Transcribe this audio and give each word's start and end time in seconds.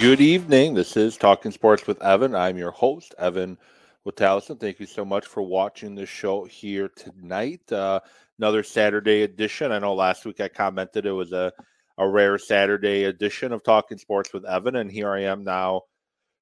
Good 0.00 0.22
evening. 0.22 0.72
This 0.72 0.96
is 0.96 1.18
Talking 1.18 1.52
Sports 1.52 1.86
with 1.86 2.02
Evan. 2.02 2.34
I'm 2.34 2.56
your 2.56 2.70
host, 2.70 3.14
Evan 3.18 3.58
Witalison. 4.06 4.58
Thank 4.58 4.80
you 4.80 4.86
so 4.86 5.04
much 5.04 5.26
for 5.26 5.42
watching 5.42 5.94
the 5.94 6.06
show 6.06 6.46
here 6.46 6.88
tonight. 6.88 7.70
Uh, 7.70 8.00
another 8.38 8.62
Saturday 8.62 9.24
edition. 9.24 9.72
I 9.72 9.78
know 9.78 9.92
last 9.92 10.24
week 10.24 10.40
I 10.40 10.48
commented 10.48 11.04
it 11.04 11.12
was 11.12 11.32
a, 11.32 11.52
a 11.98 12.08
rare 12.08 12.38
Saturday 12.38 13.04
edition 13.04 13.52
of 13.52 13.62
Talking 13.62 13.98
Sports 13.98 14.32
with 14.32 14.46
Evan, 14.46 14.76
and 14.76 14.90
here 14.90 15.10
I 15.10 15.24
am 15.24 15.44
now, 15.44 15.82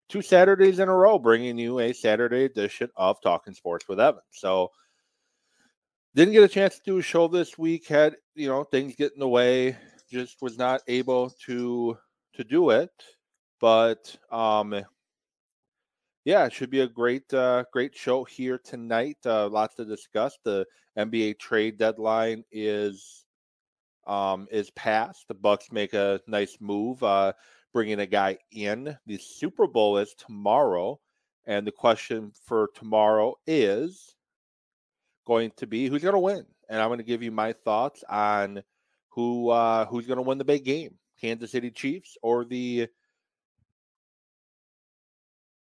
two 0.08 0.22
Saturdays 0.22 0.78
in 0.78 0.88
a 0.88 0.94
row, 0.94 1.18
bringing 1.18 1.58
you 1.58 1.80
a 1.80 1.92
Saturday 1.92 2.44
edition 2.44 2.88
of 2.94 3.20
Talking 3.20 3.54
Sports 3.54 3.88
with 3.88 3.98
Evan. 3.98 4.22
So, 4.30 4.70
didn't 6.14 6.34
get 6.34 6.44
a 6.44 6.48
chance 6.48 6.76
to 6.76 6.82
do 6.84 6.98
a 6.98 7.02
show 7.02 7.26
this 7.26 7.58
week. 7.58 7.88
Had 7.88 8.18
you 8.36 8.46
know 8.46 8.62
things 8.62 8.94
get 8.94 9.14
in 9.14 9.18
the 9.18 9.26
way. 9.26 9.76
Just 10.08 10.42
was 10.42 10.56
not 10.58 10.80
able 10.86 11.30
to 11.46 11.98
to 12.34 12.44
do 12.44 12.70
it. 12.70 12.92
But 13.60 14.14
um, 14.30 14.84
yeah, 16.24 16.46
it 16.46 16.52
should 16.52 16.70
be 16.70 16.80
a 16.80 16.86
great 16.86 17.32
uh, 17.32 17.64
great 17.72 17.96
show 17.96 18.24
here 18.24 18.58
tonight. 18.58 19.16
Uh, 19.24 19.48
lots 19.48 19.76
to 19.76 19.84
discuss. 19.84 20.36
The 20.44 20.66
NBA 20.98 21.38
trade 21.38 21.78
deadline 21.78 22.44
is 22.52 23.24
um, 24.06 24.46
is 24.50 24.70
passed. 24.70 25.26
The 25.28 25.34
Bucks 25.34 25.72
make 25.72 25.94
a 25.94 26.20
nice 26.26 26.56
move, 26.60 27.02
uh, 27.02 27.32
bringing 27.72 28.00
a 28.00 28.06
guy 28.06 28.38
in. 28.52 28.96
The 29.06 29.18
Super 29.18 29.66
Bowl 29.66 29.98
is 29.98 30.14
tomorrow, 30.14 31.00
and 31.46 31.66
the 31.66 31.72
question 31.72 32.32
for 32.44 32.68
tomorrow 32.74 33.36
is 33.46 34.14
going 35.26 35.52
to 35.56 35.66
be 35.66 35.86
who's 35.86 36.02
going 36.02 36.14
to 36.14 36.18
win. 36.18 36.44
And 36.68 36.80
I'm 36.80 36.88
going 36.88 36.98
to 36.98 37.04
give 37.04 37.22
you 37.22 37.32
my 37.32 37.52
thoughts 37.52 38.04
on 38.08 38.62
who 39.08 39.48
uh, 39.48 39.86
who's 39.86 40.06
going 40.06 40.18
to 40.18 40.22
win 40.22 40.38
the 40.38 40.44
big 40.44 40.64
game: 40.64 40.98
Kansas 41.20 41.52
City 41.52 41.70
Chiefs 41.70 42.16
or 42.22 42.44
the 42.44 42.88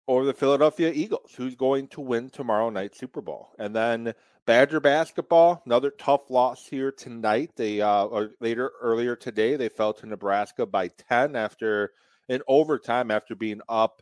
or 0.08 0.24
the 0.24 0.32
Philadelphia 0.32 0.90
Eagles, 0.90 1.34
who's 1.36 1.54
going 1.54 1.86
to 1.86 2.00
win 2.00 2.30
tomorrow 2.30 2.70
night 2.70 2.96
Super 2.96 3.20
Bowl. 3.20 3.50
And 3.58 3.76
then 3.76 4.14
Badger 4.46 4.80
basketball, 4.80 5.62
another 5.66 5.90
tough 5.90 6.30
loss 6.30 6.66
here 6.66 6.90
tonight. 6.90 7.50
They 7.56 7.82
uh, 7.82 8.04
or 8.04 8.30
later 8.40 8.72
earlier 8.80 9.14
today 9.14 9.56
they 9.56 9.68
fell 9.68 9.92
to 9.92 10.06
Nebraska 10.06 10.64
by 10.64 10.88
10 11.10 11.36
after 11.36 11.92
in 12.30 12.40
overtime 12.48 13.10
after 13.10 13.34
being 13.34 13.60
up 13.68 14.00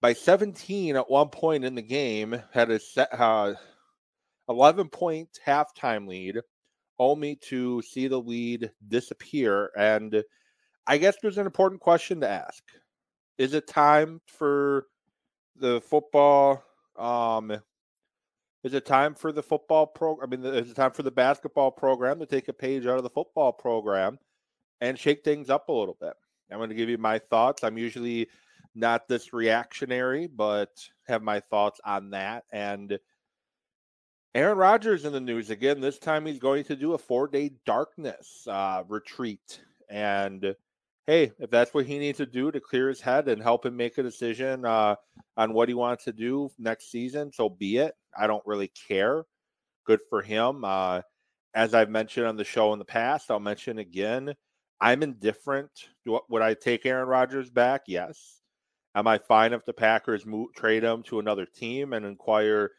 by 0.00 0.14
17 0.14 0.96
at 0.96 1.10
one 1.10 1.28
point 1.28 1.66
in 1.66 1.74
the 1.74 1.82
game. 1.82 2.40
Had 2.54 2.70
a 2.70 2.80
set, 2.80 3.08
uh, 3.12 3.52
11 4.48 4.88
point 4.88 5.28
halftime 5.46 6.08
lead, 6.08 6.40
only 6.98 7.36
to 7.50 7.82
see 7.82 8.08
the 8.08 8.18
lead 8.18 8.70
disappear. 8.88 9.70
And 9.76 10.24
I 10.86 10.96
guess 10.96 11.16
there's 11.20 11.36
an 11.36 11.44
important 11.44 11.82
question 11.82 12.22
to 12.22 12.28
ask. 12.28 12.62
Is 13.36 13.52
it 13.52 13.68
time 13.68 14.22
for 14.26 14.86
the 15.56 15.80
football 15.80 16.62
um 16.96 17.50
is 18.62 18.72
it 18.72 18.86
time 18.86 19.14
for 19.14 19.32
the 19.32 19.42
football 19.42 19.86
program 19.86 20.28
i 20.32 20.36
mean 20.36 20.54
is 20.54 20.70
it 20.70 20.74
time 20.74 20.92
for 20.92 21.02
the 21.02 21.10
basketball 21.10 21.70
program 21.70 22.18
to 22.18 22.26
take 22.26 22.48
a 22.48 22.52
page 22.52 22.86
out 22.86 22.96
of 22.96 23.02
the 23.02 23.10
football 23.10 23.52
program 23.52 24.18
and 24.80 24.98
shake 24.98 25.24
things 25.24 25.50
up 25.50 25.68
a 25.68 25.72
little 25.72 25.96
bit? 26.00 26.12
I'm 26.50 26.58
going 26.58 26.68
to 26.68 26.74
give 26.74 26.90
you 26.90 26.98
my 26.98 27.18
thoughts. 27.18 27.64
I'm 27.64 27.78
usually 27.78 28.28
not 28.74 29.08
this 29.08 29.32
reactionary 29.32 30.26
but 30.26 30.70
have 31.06 31.22
my 31.22 31.40
thoughts 31.40 31.80
on 31.84 32.10
that. 32.10 32.44
And 32.52 32.98
aaron 34.34 34.58
rodgers 34.58 35.04
in 35.04 35.12
the 35.12 35.20
news 35.20 35.50
again 35.50 35.80
this 35.80 35.98
time 35.98 36.26
he's 36.26 36.40
going 36.40 36.64
to 36.64 36.74
do 36.76 36.94
a 36.94 36.98
four 36.98 37.28
day 37.28 37.52
darkness 37.64 38.46
uh, 38.48 38.82
retreat. 38.88 39.60
And 39.88 40.54
hey, 41.06 41.32
if 41.38 41.50
that's 41.50 41.74
what 41.74 41.86
he 41.86 41.98
needs 41.98 42.18
to 42.18 42.26
do 42.26 42.50
to 42.50 42.60
clear 42.60 42.88
his 42.88 43.00
head 43.00 43.28
and 43.28 43.42
help 43.42 43.66
him 43.66 43.76
make 43.76 43.98
a 43.98 44.02
decision 44.02 44.64
uh, 44.64 44.96
on 45.36 45.52
what 45.52 45.68
he 45.68 45.74
wants 45.74 46.04
to 46.04 46.12
do 46.12 46.50
next 46.58 46.90
season, 46.90 47.32
so 47.32 47.48
be 47.48 47.78
it. 47.78 47.94
I 48.18 48.26
don't 48.26 48.46
really 48.46 48.72
care. 48.88 49.24
Good 49.84 50.00
for 50.08 50.22
him. 50.22 50.64
Uh, 50.64 51.02
as 51.54 51.74
I've 51.74 51.90
mentioned 51.90 52.26
on 52.26 52.36
the 52.36 52.44
show 52.44 52.72
in 52.72 52.78
the 52.78 52.84
past, 52.84 53.30
I'll 53.30 53.40
mention 53.40 53.78
again. 53.78 54.34
I'm 54.80 55.02
indifferent. 55.02 55.70
Do, 56.04 56.20
would 56.28 56.42
I 56.42 56.54
take 56.54 56.86
Aaron 56.86 57.08
Rodgers 57.08 57.50
back? 57.50 57.82
Yes. 57.86 58.40
Am 58.94 59.06
I 59.06 59.18
fine 59.18 59.52
if 59.52 59.64
the 59.64 59.72
Packers 59.72 60.24
move, 60.24 60.54
trade 60.54 60.84
him 60.84 61.02
to 61.04 61.18
another 61.18 61.46
team 61.46 61.92
and 61.92 62.06
inquire 62.06 62.70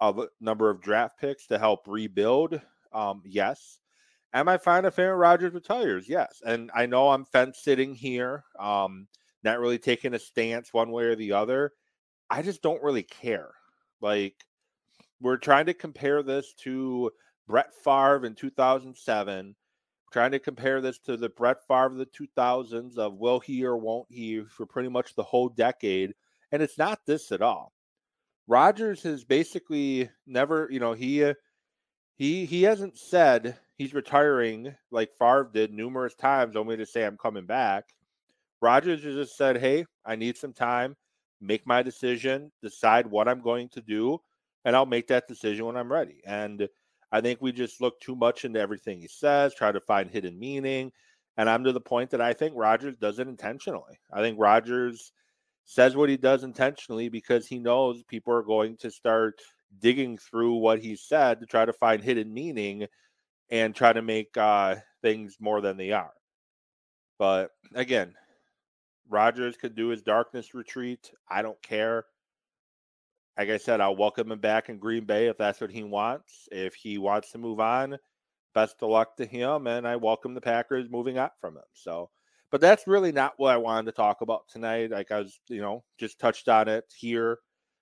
of 0.00 0.18
a 0.18 0.28
number 0.40 0.70
of 0.70 0.82
draft 0.82 1.18
picks 1.20 1.46
to 1.48 1.58
help 1.58 1.86
rebuild? 1.86 2.60
Um, 2.92 3.22
yes. 3.24 3.78
Am 4.34 4.48
I 4.48 4.56
fine 4.56 4.84
if 4.84 4.98
Aaron 4.98 5.18
Rodgers 5.18 5.52
retires? 5.52 6.08
Yes. 6.08 6.40
And 6.44 6.70
I 6.74 6.86
know 6.86 7.10
I'm 7.10 7.24
fence 7.24 7.58
sitting 7.62 7.94
here, 7.94 8.44
um, 8.58 9.06
not 9.44 9.60
really 9.60 9.78
taking 9.78 10.14
a 10.14 10.18
stance 10.18 10.72
one 10.72 10.90
way 10.90 11.04
or 11.04 11.16
the 11.16 11.32
other. 11.32 11.72
I 12.30 12.40
just 12.42 12.62
don't 12.62 12.82
really 12.82 13.02
care. 13.02 13.50
Like, 14.00 14.36
we're 15.20 15.36
trying 15.36 15.66
to 15.66 15.74
compare 15.74 16.22
this 16.22 16.54
to 16.62 17.10
Brett 17.46 17.74
Favre 17.84 18.24
in 18.24 18.34
2007, 18.34 19.54
trying 20.12 20.30
to 20.32 20.38
compare 20.38 20.80
this 20.80 20.98
to 21.00 21.16
the 21.16 21.28
Brett 21.28 21.58
Favre 21.68 21.86
of 21.86 21.96
the 21.96 22.06
2000s 22.06 22.96
of 22.96 23.18
will 23.18 23.38
he 23.38 23.64
or 23.64 23.76
won't 23.76 24.06
he 24.10 24.42
for 24.44 24.64
pretty 24.64 24.88
much 24.88 25.14
the 25.14 25.22
whole 25.22 25.50
decade. 25.50 26.14
And 26.52 26.62
it's 26.62 26.78
not 26.78 27.04
this 27.06 27.32
at 27.32 27.42
all. 27.42 27.72
Rodgers 28.46 29.02
has 29.02 29.24
basically 29.24 30.10
never, 30.26 30.68
you 30.70 30.80
know, 30.80 30.92
he 30.94 31.24
uh, 31.24 31.34
he 32.16 32.44
he 32.44 32.62
hasn't 32.62 32.98
said 32.98 33.58
he's 33.76 33.94
retiring 33.94 34.74
like 34.90 35.10
Favre 35.18 35.50
did 35.52 35.72
numerous 35.72 36.14
times, 36.14 36.56
only 36.56 36.76
to 36.76 36.86
say 36.86 37.04
I'm 37.04 37.18
coming 37.18 37.46
back. 37.46 37.84
Rodgers 38.60 39.02
just 39.02 39.36
said, 39.36 39.58
"Hey, 39.58 39.86
I 40.04 40.16
need 40.16 40.36
some 40.36 40.52
time, 40.52 40.96
make 41.40 41.66
my 41.66 41.82
decision, 41.82 42.52
decide 42.62 43.06
what 43.06 43.28
I'm 43.28 43.40
going 43.40 43.68
to 43.70 43.80
do, 43.80 44.20
and 44.64 44.76
I'll 44.76 44.86
make 44.86 45.08
that 45.08 45.28
decision 45.28 45.66
when 45.66 45.76
I'm 45.76 45.92
ready." 45.92 46.20
And 46.24 46.68
I 47.10 47.20
think 47.20 47.42
we 47.42 47.52
just 47.52 47.80
look 47.80 48.00
too 48.00 48.16
much 48.16 48.44
into 48.44 48.60
everything 48.60 49.00
he 49.00 49.08
says, 49.08 49.54
try 49.54 49.70
to 49.70 49.80
find 49.80 50.10
hidden 50.10 50.38
meaning, 50.38 50.92
and 51.36 51.48
I'm 51.48 51.64
to 51.64 51.72
the 51.72 51.80
point 51.80 52.10
that 52.10 52.20
I 52.20 52.32
think 52.32 52.54
Rodgers 52.56 52.96
does 52.96 53.18
it 53.18 53.28
intentionally. 53.28 54.00
I 54.12 54.20
think 54.20 54.38
Rodgers 54.38 55.12
says 55.64 55.94
what 55.94 56.08
he 56.08 56.16
does 56.16 56.42
intentionally 56.42 57.08
because 57.08 57.46
he 57.46 57.58
knows 57.58 58.02
people 58.04 58.32
are 58.34 58.42
going 58.42 58.76
to 58.78 58.90
start 58.90 59.40
digging 59.80 60.18
through 60.18 60.56
what 60.56 60.80
he 60.80 60.96
said 60.96 61.40
to 61.40 61.46
try 61.46 61.64
to 61.64 61.72
find 61.72 62.02
hidden 62.02 62.32
meaning 62.32 62.86
and 63.50 63.74
try 63.74 63.92
to 63.92 64.02
make 64.02 64.36
uh, 64.36 64.76
things 65.02 65.36
more 65.40 65.60
than 65.60 65.76
they 65.76 65.92
are. 65.92 66.12
But 67.18 67.50
again, 67.74 68.14
Rodgers 69.08 69.56
could 69.56 69.74
do 69.74 69.88
his 69.88 70.02
darkness 70.02 70.54
retreat. 70.54 71.10
I 71.30 71.42
don't 71.42 71.60
care. 71.62 72.06
Like 73.38 73.50
I 73.50 73.56
said, 73.58 73.80
I'll 73.80 73.96
welcome 73.96 74.30
him 74.30 74.40
back 74.40 74.68
in 74.68 74.78
Green 74.78 75.04
Bay 75.04 75.28
if 75.28 75.38
that's 75.38 75.60
what 75.60 75.70
he 75.70 75.82
wants. 75.82 76.48
If 76.50 76.74
he 76.74 76.98
wants 76.98 77.32
to 77.32 77.38
move 77.38 77.60
on, 77.60 77.96
best 78.54 78.76
of 78.82 78.90
luck 78.90 79.16
to 79.16 79.26
him. 79.26 79.66
And 79.66 79.86
I 79.86 79.96
welcome 79.96 80.34
the 80.34 80.40
Packers 80.40 80.90
moving 80.90 81.18
on 81.18 81.30
from 81.40 81.56
him. 81.56 81.62
So, 81.72 82.10
but 82.50 82.60
that's 82.60 82.86
really 82.86 83.12
not 83.12 83.34
what 83.38 83.54
I 83.54 83.56
wanted 83.56 83.86
to 83.86 83.96
talk 83.96 84.20
about 84.20 84.48
tonight. 84.48 84.90
Like 84.90 85.10
I 85.10 85.20
was, 85.20 85.40
you 85.48 85.60
know, 85.60 85.82
just 85.98 86.18
touched 86.18 86.48
on 86.48 86.68
it 86.68 86.84
here. 86.94 87.38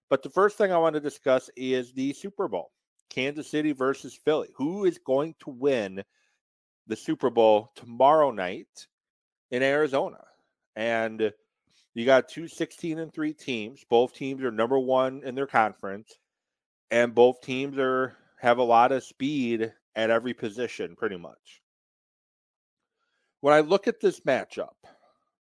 But 0.09 0.23
the 0.23 0.31
first 0.31 0.57
thing 0.59 0.73
I 0.73 0.79
want 0.79 0.95
to 0.95 1.01
discuss 1.01 1.51
is 1.57 1.93
the 1.93 2.13
Super 2.13 2.49
Bowl 2.49 2.71
Kansas 3.11 3.51
City 3.51 3.73
versus 3.73 4.19
Philly. 4.25 4.49
Who 4.55 4.85
is 4.85 4.99
going 4.99 5.35
to 5.41 5.51
win 5.51 6.03
the 6.87 6.97
Super 6.97 7.31
Bowl 7.31 7.71
tomorrow 7.75 8.31
night 8.31 8.87
in 9.51 9.63
Arizona? 9.63 10.25
And 10.77 11.33
you 11.95 12.07
got 12.07 12.29
two 12.29 12.49
16 12.49 12.99
and 12.99 13.13
3 13.13 13.35
teams. 13.35 13.85
Both 13.91 14.15
teams 14.15 14.43
are 14.43 14.51
number 14.51 14.79
1 14.79 15.23
in 15.25 15.35
their 15.35 15.47
conference 15.47 16.19
and 16.91 17.15
both 17.15 17.41
teams 17.41 17.79
are 17.79 18.17
have 18.41 18.59
a 18.59 18.63
lot 18.63 18.93
of 18.93 19.05
speed 19.05 19.73
at 19.95 20.11
every 20.11 20.35
position 20.35 20.97
pretty 20.97 21.17
much. 21.17 21.63
When 23.41 23.55
I 23.55 23.61
look 23.61 23.87
at 23.87 24.01
this 24.01 24.21
matchup, 24.21 24.75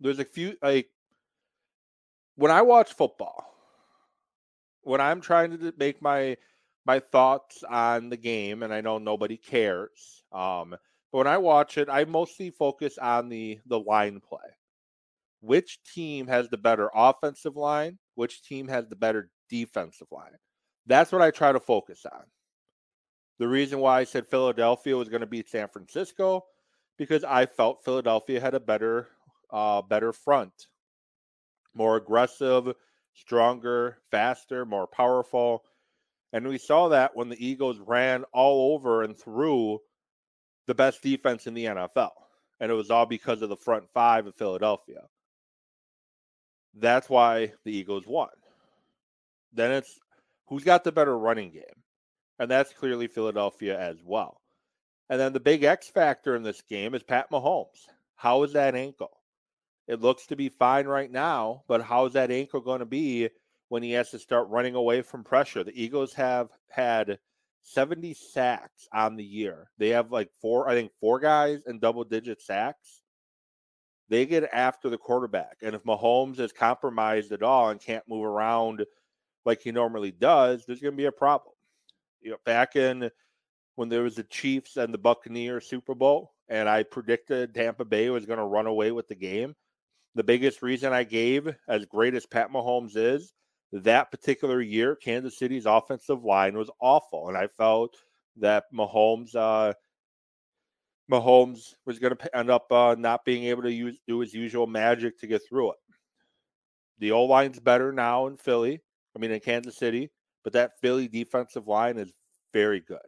there's 0.00 0.19
a 0.19 0.25
few 0.25 0.56
like 0.62 0.88
when 2.37 2.53
I 2.53 2.62
watch 2.62 2.93
football, 2.93 3.44
when 4.82 5.00
I'm 5.00 5.20
trying 5.20 5.59
to 5.59 5.75
make 5.76 6.00
my 6.03 6.37
my 6.88 7.00
thoughts 7.00 7.62
on 7.69 8.08
the 8.08 8.17
game, 8.17 8.62
and 8.62 8.73
I 8.73 8.81
know 8.81 8.96
nobody 8.96 9.37
cares. 9.37 10.25
Um, 10.32 10.70
but 11.12 11.19
when 11.19 11.26
I 11.26 11.37
watch 11.37 11.76
it, 11.76 11.88
I 11.90 12.05
mostly 12.06 12.50
focus 12.50 12.96
on 12.96 13.29
the 13.29 13.61
the 13.67 13.79
line 13.79 14.20
play. 14.20 14.49
Which 15.40 15.79
team 15.94 16.26
has 16.26 16.49
the 16.49 16.56
better 16.56 16.90
offensive 16.94 17.56
line? 17.56 17.99
Which 18.14 18.43
team 18.43 18.69
has 18.69 18.88
the 18.88 18.96
better 18.96 19.31
defensive 19.50 20.08
line? 20.11 20.32
That's 20.87 21.12
what 21.12 21.23
I 21.23 21.31
try 21.31 21.52
to 21.52 21.61
focus 21.61 22.06
on. 22.11 22.25
The 23.38 23.46
reason 23.46 23.79
why 23.79 24.00
I 24.00 24.05
said 24.05 24.26
Philadelphia 24.26 24.96
was 24.96 25.11
going 25.11 25.20
to 25.20 25.26
beat 25.26 25.49
San 25.49 25.69
Francisco 25.69 26.46
because 26.96 27.23
I 27.23 27.46
felt 27.46 27.84
Philadelphia 27.84 28.41
had 28.41 28.55
a 28.55 28.61
better 28.61 29.08
uh, 29.50 29.82
better 29.82 30.14
front, 30.14 30.67
more 31.75 31.96
aggressive, 31.96 32.73
stronger, 33.14 33.99
faster, 34.11 34.64
more 34.64 34.87
powerful. 34.87 35.64
And 36.33 36.47
we 36.47 36.59
saw 36.59 36.89
that 36.89 37.17
when 37.17 37.29
the 37.29 37.47
Eagles 37.47 37.79
ran 37.79 38.25
all 38.33 38.75
over 38.75 39.03
and 39.03 39.19
through 39.19 39.81
the 40.67 40.75
best 40.75 41.03
defense 41.03 41.47
in 41.47 41.55
the 41.55 41.65
NFL. 41.65 42.11
And 42.61 42.71
it 42.71 42.75
was 42.75 42.91
all 42.91 43.07
because 43.07 43.43
of 43.43 43.49
the 43.49 43.57
front 43.57 43.85
five 43.95 44.27
of 44.27 44.35
Philadelphia. 44.35 45.03
That's 46.75 47.09
why 47.09 47.53
the 47.65 47.73
Eagles 47.73 48.07
won. 48.07 48.29
Then 49.53 49.73
it's 49.73 49.99
who's 50.47 50.65
got 50.65 50.85
the 50.85 50.93
better 50.93 51.17
running 51.17 51.51
game? 51.51 51.83
And 52.39 52.51
that's 52.51 52.73
clearly 52.73 53.07
Philadelphia 53.07 53.79
as 53.79 53.97
well. 54.05 54.41
And 55.09 55.19
then 55.19 55.33
the 55.33 55.41
big 55.41 55.65
X 55.65 55.89
factor 55.89 56.37
in 56.37 56.43
this 56.43 56.61
game 56.63 56.95
is 56.95 57.03
Pat 57.03 57.31
Mahomes. 57.31 57.87
How 58.17 58.43
is 58.43 58.53
that 58.53 58.75
ankle? 58.75 59.11
It 59.87 60.03
looks 60.03 60.27
to 60.27 60.37
be 60.37 60.51
fine 60.51 60.87
right 60.87 61.11
now, 61.11 61.63
but 61.67 61.83
how 61.83 62.05
is 62.05 62.13
that 62.13 62.31
ankle 62.31 62.61
going 62.61 62.81
to 62.81 62.87
be 62.87 63.31
when 63.69 63.82
he 63.82 63.93
has 63.93 64.11
to 64.11 64.19
start 64.19 64.49
running 64.49 64.75
away 64.75 65.03
from 65.03 65.25
pressure? 65.25 65.65
The 65.65 65.81
Eagles 65.81 66.12
have 66.15 66.49
had 66.69 67.19
70 67.62 68.15
sacks 68.15 68.88
on 68.93 69.17
the 69.17 69.25
year. 69.25 69.70
They 69.79 69.91
have 69.91 70.11
like 70.11 70.31
four, 70.41 70.69
I 70.69 70.75
think, 70.75 70.93
four 71.00 71.19
guys 71.20 71.61
in 71.67 71.79
double 71.79 72.05
digit 72.05 72.41
sacks. 72.41 73.03
They 74.09 74.25
get 74.25 74.49
after 74.53 74.88
the 74.88 74.97
quarterback. 74.97 75.59
And 75.62 75.75
if 75.75 75.85
Mahomes 75.85 76.41
is 76.41 76.53
compromised 76.53 77.32
at 77.32 77.43
all 77.43 77.69
and 77.69 77.81
can't 77.81 78.09
move 78.09 78.25
around 78.25 78.85
like 79.44 79.61
he 79.61 79.70
normally 79.70 80.12
does, 80.12 80.65
there's 80.65 80.81
going 80.81 80.94
to 80.94 80.97
be 80.97 81.05
a 81.05 81.12
problem. 81.12 81.55
You 82.20 82.31
know, 82.31 82.38
back 82.44 82.75
in 82.75 83.11
when 83.76 83.88
there 83.88 84.03
was 84.03 84.17
the 84.17 84.25
Chiefs 84.25 84.76
and 84.76 84.93
the 84.93 84.99
Buccaneers 84.99 85.69
Super 85.69 85.94
Bowl, 85.94 86.32
and 86.49 86.69
I 86.69 86.82
predicted 86.82 87.55
Tampa 87.55 87.85
Bay 87.85 88.09
was 88.09 88.26
going 88.26 88.38
to 88.38 88.44
run 88.44 88.67
away 88.67 88.93
with 88.93 89.09
the 89.09 89.15
game. 89.15 89.55
The 90.15 90.25
biggest 90.25 90.62
reason 90.62 90.93
I 90.93 91.05
gave, 91.05 91.55
as 91.69 91.85
great 91.85 92.15
as 92.15 92.26
Pat 92.26 92.50
Mahomes 92.50 92.97
is, 92.97 93.32
that 93.73 94.11
particular 94.11 94.61
year, 94.61 94.97
Kansas 94.97 95.38
City's 95.38 95.67
offensive 95.67 96.25
line 96.25 96.56
was 96.56 96.70
awful, 96.81 97.29
and 97.29 97.37
I 97.37 97.49
felt 97.49 97.97
that 98.37 98.65
Mahomes, 98.73 99.35
uh, 99.35 99.75
Mahomes 101.11 101.75
was 101.85 101.99
going 101.99 102.17
to 102.17 102.37
end 102.37 102.50
up 102.50 102.70
uh, 102.73 102.94
not 102.99 103.25
being 103.25 103.44
able 103.44 103.62
to 103.62 103.73
use 103.73 103.99
do 104.06 104.20
his 104.20 104.32
usual 104.32 104.67
magic 104.67 105.19
to 105.20 105.26
get 105.26 105.43
through 105.47 105.73
it. 105.73 105.79
The 106.99 107.12
O 107.12 107.25
line's 107.25 107.61
better 107.61 107.93
now 107.93 108.26
in 108.26 108.37
Philly. 108.37 108.81
I 109.15 109.19
mean, 109.19 109.31
in 109.31 109.41
Kansas 109.41 109.76
City, 109.76 110.11
but 110.44 110.53
that 110.53 110.81
Philly 110.81 111.09
defensive 111.09 111.67
line 111.67 111.99
is 111.99 112.12
very 112.53 112.81
good. 112.81 112.99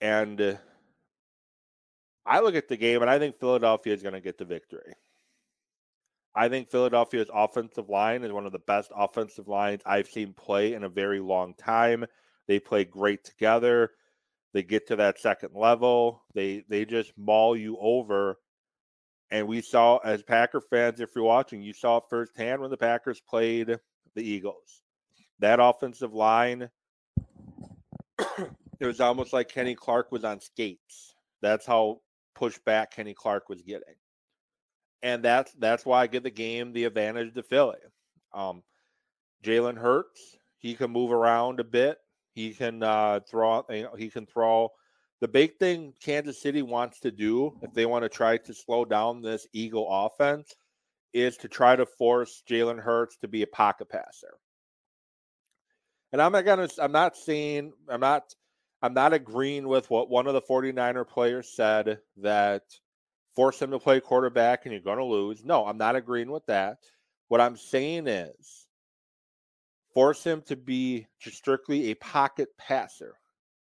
And 0.00 0.40
uh, 0.40 0.54
I 2.26 2.40
look 2.40 2.54
at 2.54 2.68
the 2.68 2.76
game 2.76 3.02
and 3.02 3.10
I 3.10 3.18
think 3.18 3.38
Philadelphia 3.38 3.94
is 3.94 4.02
going 4.02 4.14
to 4.14 4.20
get 4.20 4.38
the 4.38 4.44
victory. 4.44 4.92
I 6.34 6.48
think 6.48 6.70
Philadelphia's 6.70 7.30
offensive 7.32 7.88
line 7.88 8.22
is 8.22 8.32
one 8.32 8.46
of 8.46 8.52
the 8.52 8.60
best 8.60 8.90
offensive 8.96 9.48
lines 9.48 9.82
I've 9.84 10.08
seen 10.08 10.32
play 10.32 10.74
in 10.74 10.84
a 10.84 10.88
very 10.88 11.20
long 11.20 11.54
time. 11.54 12.04
They 12.46 12.60
play 12.60 12.84
great 12.84 13.24
together. 13.24 13.90
They 14.52 14.62
get 14.62 14.86
to 14.88 14.96
that 14.96 15.20
second 15.20 15.50
level. 15.54 16.22
They 16.34 16.64
they 16.68 16.84
just 16.84 17.12
maul 17.16 17.56
you 17.56 17.76
over. 17.80 18.38
And 19.30 19.46
we 19.46 19.60
saw 19.60 19.98
as 19.98 20.22
Packer 20.22 20.60
fans, 20.60 21.00
if 21.00 21.10
you're 21.14 21.24
watching, 21.24 21.62
you 21.62 21.72
saw 21.72 22.00
firsthand 22.00 22.60
when 22.60 22.70
the 22.70 22.76
Packers 22.76 23.20
played 23.20 23.78
the 24.16 24.22
Eagles. 24.22 24.82
That 25.38 25.60
offensive 25.60 26.12
line, 26.12 26.68
it 28.18 28.86
was 28.86 29.00
almost 29.00 29.32
like 29.32 29.48
Kenny 29.48 29.74
Clark 29.74 30.10
was 30.10 30.24
on 30.24 30.40
skates. 30.40 31.14
That's 31.42 31.64
how 31.64 32.00
pushed 32.34 32.64
back 32.64 32.90
Kenny 32.92 33.14
Clark 33.14 33.48
was 33.48 33.62
getting 33.62 33.94
and 35.02 35.22
that's 35.22 35.52
that's 35.58 35.84
why 35.86 36.02
I 36.02 36.06
give 36.06 36.22
the 36.22 36.30
game 36.30 36.72
the 36.72 36.84
advantage 36.84 37.34
to 37.34 37.42
Philly. 37.42 37.78
Um, 38.32 38.62
Jalen 39.42 39.78
Hurts, 39.78 40.36
he 40.58 40.74
can 40.74 40.90
move 40.90 41.12
around 41.12 41.60
a 41.60 41.64
bit. 41.64 41.98
He 42.34 42.52
can 42.52 42.82
uh, 42.82 43.20
throw. 43.28 43.64
You 43.70 43.84
know, 43.84 43.94
he 43.96 44.10
can 44.10 44.26
throw. 44.26 44.70
The 45.20 45.28
big 45.28 45.58
thing 45.58 45.92
Kansas 46.00 46.40
City 46.40 46.62
wants 46.62 47.00
to 47.00 47.10
do, 47.10 47.58
if 47.62 47.74
they 47.74 47.84
want 47.86 48.04
to 48.04 48.08
try 48.08 48.38
to 48.38 48.54
slow 48.54 48.84
down 48.84 49.20
this 49.20 49.46
Eagle 49.52 49.86
offense, 49.90 50.54
is 51.12 51.36
to 51.38 51.48
try 51.48 51.76
to 51.76 51.84
force 51.84 52.42
Jalen 52.48 52.80
Hurts 52.80 53.16
to 53.18 53.28
be 53.28 53.42
a 53.42 53.46
pocket 53.46 53.88
passer. 53.88 54.38
And 56.12 56.20
I'm 56.20 56.32
not 56.32 56.44
gonna. 56.44 56.68
I'm 56.78 56.92
not 56.92 57.16
saying. 57.16 57.72
I'm 57.88 58.00
not. 58.00 58.34
I'm 58.82 58.94
not 58.94 59.12
agreeing 59.12 59.68
with 59.68 59.90
what 59.90 60.08
one 60.08 60.26
of 60.26 60.32
the 60.32 60.42
49er 60.42 61.06
players 61.06 61.52
said 61.54 61.98
that 62.16 62.62
force 63.34 63.60
him 63.60 63.70
to 63.70 63.78
play 63.78 64.00
quarterback 64.00 64.64
and 64.64 64.72
you're 64.72 64.82
going 64.82 64.98
to 64.98 65.04
lose. 65.04 65.44
No, 65.44 65.66
I'm 65.66 65.78
not 65.78 65.96
agreeing 65.96 66.30
with 66.30 66.46
that. 66.46 66.78
What 67.28 67.40
I'm 67.40 67.56
saying 67.56 68.08
is 68.08 68.66
force 69.94 70.24
him 70.24 70.42
to 70.42 70.56
be 70.56 71.06
just 71.18 71.36
strictly 71.36 71.90
a 71.90 71.94
pocket 71.94 72.48
passer. 72.58 73.14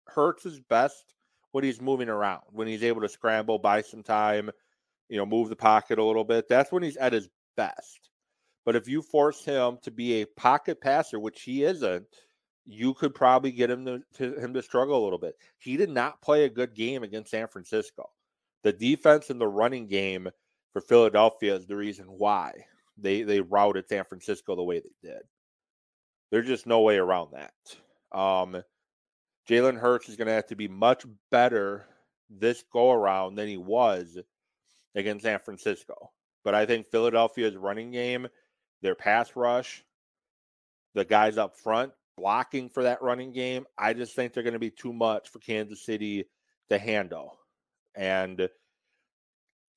Hurts 0.07 0.47
is 0.47 0.61
best 0.61 1.15
when 1.53 1.65
he's 1.65 1.81
moving 1.81 2.09
around, 2.09 2.43
when 2.51 2.67
he's 2.67 2.83
able 2.83 3.01
to 3.01 3.09
scramble, 3.09 3.59
buy 3.59 3.81
some 3.81 4.03
time, 4.03 4.51
you 5.09 5.17
know, 5.17 5.27
move 5.27 5.49
the 5.49 5.57
pocket 5.57 5.99
a 5.99 6.05
little 6.05 6.25
bit. 6.25 6.49
That's 6.49 6.73
when 6.73 6.83
he's 6.83 6.97
at 6.97 7.13
his 7.13 7.29
best. 7.57 8.11
But 8.65 8.77
if 8.77 8.89
you 8.89 9.03
force 9.03 9.45
him 9.45 9.79
to 9.83 9.91
be 9.91 10.21
a 10.21 10.27
pocket 10.27 10.81
passer, 10.81 11.21
which 11.21 11.43
he 11.43 11.65
isn't, 11.65 12.07
you 12.67 12.95
could 12.95 13.15
probably 13.15 13.53
get 13.53 13.71
him 13.71 13.85
to, 13.85 14.03
to 14.15 14.39
him 14.39 14.55
to 14.55 14.63
struggle 14.63 15.03
a 15.03 15.05
little 15.05 15.19
bit. 15.19 15.37
He 15.59 15.77
did 15.77 15.91
not 15.91 16.23
play 16.23 16.45
a 16.45 16.51
good 16.51 16.75
game 16.75 17.03
against 17.03 17.31
San 17.31 17.47
Francisco. 17.47 18.11
The 18.65 18.73
defense 18.73 19.31
and 19.31 19.41
the 19.41 19.47
running 19.47 19.87
game 19.87 20.29
for 20.73 20.81
Philadelphia 20.81 21.55
is 21.55 21.67
the 21.67 21.77
reason 21.77 22.07
why 22.07 22.53
they 22.99 23.23
they 23.23 23.41
routed 23.41 23.89
San 23.89 24.05
Francisco 24.05 24.57
the 24.57 24.63
way 24.63 24.81
they 24.81 25.09
did. 25.09 25.23
There's 26.31 26.47
just 26.47 26.67
no 26.67 26.81
way 26.81 26.97
around 26.97 27.33
that. 27.33 28.19
Um, 28.19 28.63
Jalen 29.49 29.79
Hurts 29.79 30.09
is 30.09 30.17
going 30.17 30.27
to 30.27 30.35
have 30.35 30.47
to 30.49 30.57
be 30.57 30.69
much 30.69 31.05
better 31.31 31.87
this 32.29 32.65
go 32.73 32.91
around 32.91 33.37
than 33.37 33.47
he 33.47 33.59
was 33.59 34.19
against 34.95 35.25
San 35.25 35.39
Francisco. 35.39 36.11
But 36.43 36.55
I 36.55 36.67
think 36.67 36.89
Philadelphia's 36.89 37.57
running 37.57 37.93
game, 37.93 38.27
their 38.83 38.95
pass 38.95 39.37
rush, 39.37 39.85
the 40.95 41.05
guys 41.05 41.39
up 41.39 41.57
front 41.57 41.93
blocking 42.17 42.69
for 42.69 42.85
that 42.85 43.03
running 43.03 43.33
game, 43.33 43.67
I 43.77 43.93
just 43.93 44.15
think 44.15 44.33
they're 44.33 44.43
going 44.43 44.55
to 44.55 44.59
be 44.59 44.71
too 44.71 44.93
much 44.93 45.29
for 45.29 45.39
Kansas 45.41 45.85
City 45.85 46.25
to 46.71 46.79
handle. 46.79 47.39
And 47.95 48.49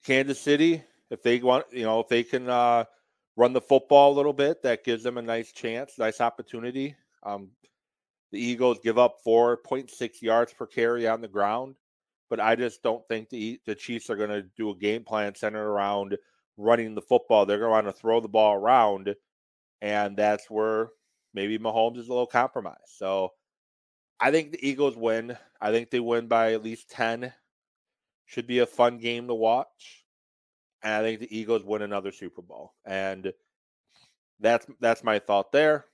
Kansas 0.06 0.40
City, 0.40 0.84
if 1.10 1.22
they 1.22 1.40
want, 1.40 1.66
you 1.72 1.84
know, 1.84 2.00
if 2.00 2.08
they 2.08 2.24
can 2.24 2.50
uh, 2.50 2.86
run 3.36 3.54
the 3.54 3.62
football 3.62 4.14
a 4.14 4.16
little 4.16 4.34
bit, 4.34 4.62
that 4.64 4.84
gives 4.84 5.04
them 5.04 5.18
a 5.18 5.22
nice 5.22 5.52
chance, 5.52 5.98
nice 5.98 6.22
opportunity. 6.22 6.96
Um, 7.24 7.50
the 8.32 8.40
Eagles 8.40 8.80
give 8.84 8.98
up 8.98 9.18
4.6 9.26 10.22
yards 10.22 10.54
per 10.54 10.66
carry 10.66 11.08
on 11.08 11.22
the 11.22 11.28
ground, 11.28 11.76
but 12.30 12.40
I 12.40 12.56
just 12.56 12.84
don't 12.84 13.08
think 13.08 13.30
the 13.30 13.60
the 13.66 13.76
Chiefs 13.76 14.10
are 14.10 14.18
going 14.18 14.30
to 14.30 14.44
do 14.58 14.72
a 14.72 14.76
game 14.76 15.04
plan 15.04 15.36
centered 15.36 15.66
around 15.66 16.18
running 16.58 16.96
the 16.96 17.02
football. 17.02 17.46
They're 17.46 17.60
going 17.60 17.70
to 17.70 17.74
want 17.74 17.96
to 17.96 18.02
throw 18.02 18.20
the 18.20 18.28
ball 18.28 18.56
around, 18.56 19.16
and 19.82 20.18
that's 20.18 20.50
where 20.50 20.90
maybe 21.34 21.58
Mahomes 21.58 21.98
is 21.98 22.08
a 22.08 22.12
little 22.12 22.28
compromised. 22.28 22.96
So 22.98 23.32
I 24.20 24.32
think 24.32 24.52
the 24.52 24.68
Eagles 24.68 24.98
win. 24.98 25.38
I 25.62 25.72
think 25.72 25.90
they 25.90 26.00
win 26.00 26.28
by 26.28 26.54
at 26.54 26.64
least 26.64 26.90
10. 26.90 27.32
Should 28.28 28.46
be 28.46 28.60
a 28.60 28.66
fun 28.66 29.00
game 29.00 29.28
to 29.28 29.34
watch. 29.34 30.06
And 30.84 30.94
I 30.94 31.02
think 31.02 31.20
the 31.20 31.38
Eagles 31.38 31.64
win 31.64 31.82
another 31.82 32.12
Super 32.12 32.42
Bowl. 32.42 32.74
And 32.86 33.34
that's 34.40 34.68
that's 34.80 35.04
my 35.04 35.18
thought 35.18 35.52
there. 35.52 35.86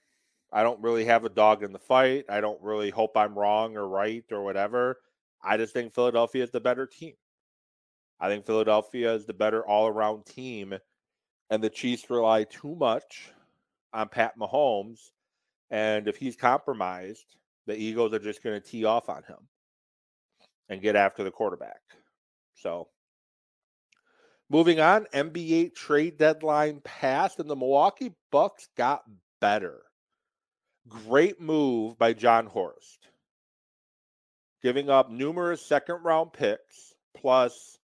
I 0.52 0.62
don't 0.62 0.82
really 0.82 1.06
have 1.06 1.25
a 1.25 1.30
dog 1.30 1.63
in 1.63 1.72
the 1.72 1.80
fight. 1.80 2.25
I 2.30 2.42
don't 2.42 2.62
really 2.62 2.90
hope 2.90 3.16
I'm 3.16 3.38
wrong 3.38 3.78
or 3.78 3.88
right 3.88 4.25
or 4.32 4.44
whatever. 4.44 4.98
I 5.44 5.58
just 5.58 5.74
think 5.74 5.94
Philadelphia 5.94 6.44
is 6.44 6.52
the 6.52 6.60
better 6.60 6.86
team. 6.86 7.13
I 8.20 8.30
think 8.30 8.46
Philadelphia 8.46 9.13
is 9.13 9.25
the 9.25 9.34
better 9.34 9.66
all 9.66 9.88
around 9.88 10.25
team. 10.25 10.75
And 11.50 11.63
the 11.63 11.70
Chiefs 11.70 12.10
rely 12.10 12.46
too 12.46 12.75
much 12.75 13.32
on 13.94 14.10
Pat 14.10 14.38
Mahomes. 14.38 15.12
And 15.72 16.08
if 16.08 16.18
he's 16.18 16.36
compromised, 16.36 17.36
the 17.66 17.75
Eagles 17.75 18.13
are 18.13 18.20
just 18.20 18.44
going 18.44 18.60
to 18.60 18.68
tee 18.68 18.86
off 18.86 19.10
on 19.10 19.24
him 19.24 19.48
and 20.70 20.82
get 20.82 20.96
after 20.96 21.24
the 21.24 21.32
quarterback. 21.32 21.82
So 22.56 22.88
moving 24.50 24.80
on, 24.80 25.06
NBA 25.14 25.76
trade 25.76 26.18
deadline 26.18 26.82
passed 26.84 27.40
and 27.40 27.50
the 27.50 27.56
Milwaukee 27.56 28.14
Bucks 28.32 28.68
got 28.78 29.04
better. 29.40 29.82
Great 30.88 31.40
move 31.40 31.98
by 31.98 32.14
Jon 32.14 32.46
Horst. 32.46 33.08
Giving 34.62 34.90
up 34.90 35.10
numerous 35.10 35.66
second 35.66 36.04
round 36.04 36.34
picks 36.34 36.94
plus 37.16 37.78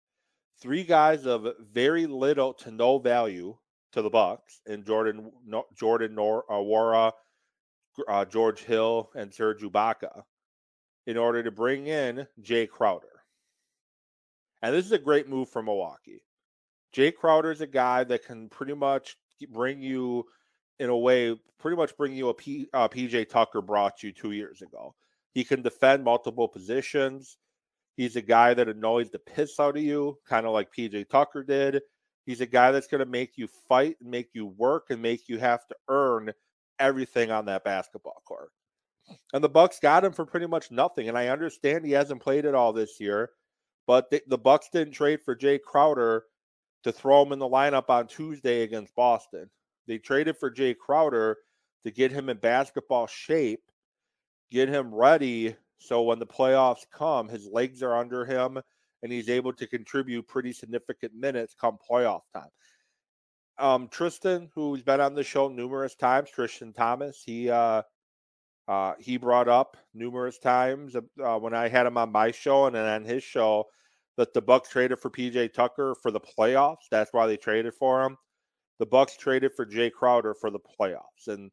three 0.62 0.84
guys 0.84 1.26
of 1.26 1.48
very 1.72 2.06
little 2.06 2.54
to 2.54 2.72
no 2.72 2.98
value 3.00 3.56
to 3.94 4.02
the 4.02 4.10
Bucks 4.10 4.62
and 4.66 4.86
Jordan 4.86 5.32
Jordan 5.76 6.16
Nor, 6.16 6.44
uh, 6.52 7.12
uh, 8.08 8.26
George 8.26 8.64
Hill, 8.64 9.10
and 9.16 9.34
Serge 9.34 9.62
Ibaka 9.62 10.24
in 11.06 11.18
order 11.18 11.42
to 11.42 11.52
bring 11.52 11.88
in 11.88 12.28
Jae 12.42 12.70
Crowder. 12.70 13.17
And 14.62 14.74
this 14.74 14.86
is 14.86 14.92
a 14.92 14.98
great 14.98 15.30
move 15.30 15.50
for 15.50 15.62
Milwaukee. 15.62 16.24
Jae 16.96 17.14
Crowder 17.14 17.52
is 17.52 17.62
a 17.62 17.68
guy 17.68 18.04
that 18.06 18.26
can 18.26 18.50
pretty 18.50 18.74
much 18.74 19.18
bring 19.50 19.82
you, 19.82 20.26
in 20.80 20.90
a 20.90 20.98
way, 20.98 21.36
pretty 21.60 21.78
much 21.78 21.96
bring 21.98 22.14
you 22.14 22.30
a 22.30 22.34
P, 22.34 22.68
uh, 22.74 22.88
PJ 22.88 23.30
Tucker 23.30 23.62
brought 23.62 24.04
you 24.04 24.12
two 24.12 24.32
years 24.32 24.62
ago. 24.62 24.96
He 25.34 25.44
can 25.44 25.62
defend 25.62 26.04
multiple 26.04 26.48
positions. 26.48 27.38
He's 27.96 28.16
a 28.16 28.22
guy 28.22 28.54
that 28.54 28.68
annoys 28.70 29.10
the 29.10 29.20
piss 29.20 29.60
out 29.60 29.78
of 29.78 29.84
you, 29.84 30.18
kind 30.28 30.46
of 30.46 30.54
like 30.54 30.74
PJ 30.74 31.10
Tucker 31.10 31.44
did. 31.44 31.82
He's 32.26 32.42
a 32.42 32.46
guy 32.46 32.72
that's 32.72 32.88
going 32.88 33.00
to 33.00 33.06
make 33.06 33.38
you 33.38 33.48
fight, 33.70 33.96
make 34.02 34.30
you 34.34 34.48
work, 34.48 34.88
and 34.90 35.02
make 35.02 35.30
you 35.30 35.40
have 35.40 35.66
to 35.68 35.76
earn 35.88 36.32
everything 36.80 37.32
on 37.32 37.46
that 37.46 37.64
basketball 37.64 38.22
court. 38.26 38.50
And 39.34 39.44
the 39.44 39.50
Bucks 39.50 39.80
got 39.80 40.04
him 40.04 40.12
for 40.12 40.26
pretty 40.26 40.48
much 40.48 40.70
nothing. 40.70 41.08
And 41.08 41.18
I 41.18 41.28
understand 41.28 41.86
he 41.86 41.94
hasn't 41.94 42.22
played 42.22 42.46
at 42.46 42.56
all 42.56 42.74
this 42.74 43.00
year, 43.00 43.32
but 43.88 44.12
the, 44.12 44.22
the 44.28 44.38
Bucks 44.38 44.70
didn't 44.72 44.94
trade 44.94 45.22
for 45.24 45.36
Jae 45.36 45.62
Crowder 45.62 46.26
to 46.84 46.92
throw 46.92 47.24
him 47.24 47.32
in 47.32 47.40
the 47.40 47.50
lineup 47.50 47.90
on 47.90 48.08
Tuesday 48.08 48.62
against 48.62 48.96
Boston. 48.96 49.50
They 49.88 49.98
traded 49.98 50.38
for 50.38 50.52
Jae 50.52 50.78
Crowder 50.78 51.38
to 51.86 51.92
get 51.92 52.12
him 52.12 52.30
in 52.30 52.38
basketball 52.38 53.08
shape, 53.08 53.64
get 54.52 54.70
him 54.70 54.94
ready 54.94 55.56
so 55.80 56.02
when 56.02 56.20
the 56.20 56.26
playoffs 56.26 56.86
come, 56.92 57.30
his 57.30 57.48
legs 57.48 57.84
are 57.84 57.96
under 57.96 58.26
him 58.26 58.60
and 59.04 59.12
he's 59.12 59.30
able 59.30 59.54
to 59.54 59.68
contribute 59.68 60.28
pretty 60.28 60.52
significant 60.52 61.14
minutes 61.14 61.56
come 61.60 61.78
playoff 61.90 62.22
time. 62.34 62.50
Um, 63.60 63.88
Tristan, 63.88 64.50
who's 64.54 64.84
been 64.84 65.02
on 65.02 65.16
the 65.16 65.24
show 65.24 65.48
numerous 65.48 65.96
times, 65.96 66.30
Tristan 66.30 66.74
Thomas, 66.74 67.24
he 67.26 67.50
uh, 67.50 67.84
uh, 68.68 68.94
he 69.00 69.18
brought 69.18 69.48
up 69.48 69.78
numerous 69.94 70.38
times 70.38 70.96
uh, 70.96 71.38
when 71.40 71.54
I 71.54 71.70
had 71.70 71.86
him 71.86 71.98
on 71.98 72.12
my 72.12 72.32
show 72.32 72.66
and 72.66 72.76
then 72.76 72.86
on 72.86 73.04
his 73.06 73.24
show 73.24 73.66
that 74.18 74.34
the 74.34 74.42
Bucks 74.42 74.70
traded 74.70 75.00
for 75.00 75.10
PJ 75.10 75.54
Tucker 75.54 75.96
for 76.02 76.12
the 76.12 76.20
playoffs. 76.20 76.90
That's 76.92 77.14
why 77.14 77.28
they 77.28 77.38
traded 77.38 77.76
for 77.76 78.04
him. 78.04 78.18
The 78.80 78.86
Bucks 78.86 79.16
traded 79.16 79.54
for 79.56 79.66
Jae 79.66 79.92
Crowder 79.92 80.34
for 80.34 80.50
the 80.50 80.60
playoffs, 80.60 81.28
and 81.28 81.50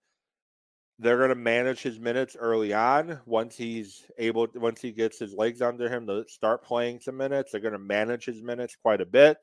they're 0.98 1.18
going 1.18 1.30
to 1.30 1.34
manage 1.34 1.82
his 1.82 1.98
minutes 1.98 2.36
early 2.38 2.72
on. 2.72 3.20
Once 3.26 3.56
he's 3.56 4.04
able, 4.18 4.46
once 4.54 4.80
he 4.80 4.92
gets 4.92 5.18
his 5.18 5.34
legs 5.34 5.60
under 5.60 5.88
him 5.88 6.06
to 6.06 6.24
start 6.28 6.64
playing 6.64 7.00
some 7.00 7.16
minutes, 7.16 7.52
they're 7.52 7.60
going 7.60 7.72
to 7.72 7.78
manage 7.78 8.24
his 8.24 8.42
minutes 8.42 8.76
quite 8.80 9.00
a 9.00 9.06
bit. 9.06 9.38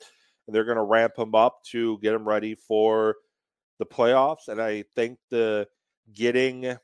And 0.48 0.56
they're 0.56 0.66
going 0.66 0.78
to 0.78 0.84
ramp 0.84 1.14
him 1.18 1.36
up 1.36 1.64
to 1.72 2.00
get 2.00 2.14
him 2.14 2.28
ready 2.28 2.56
for 2.56 3.16
the 3.80 3.86
playoffs. 3.86 4.48
And 4.48 4.62
I 4.62 4.84
think 4.96 5.20
the 5.30 5.68
getting, 6.14 6.78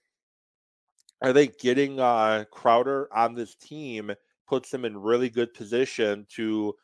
I 1.22 1.34
think 1.34 1.60
getting 1.60 2.00
uh, 2.00 2.46
Crowder 2.52 3.08
on 3.14 3.34
this 3.34 3.56
team 3.56 4.12
puts 4.48 4.74
him 4.74 4.86
in 4.86 4.98
really 4.98 5.30
good 5.30 5.54
position 5.54 6.26
to 6.36 6.76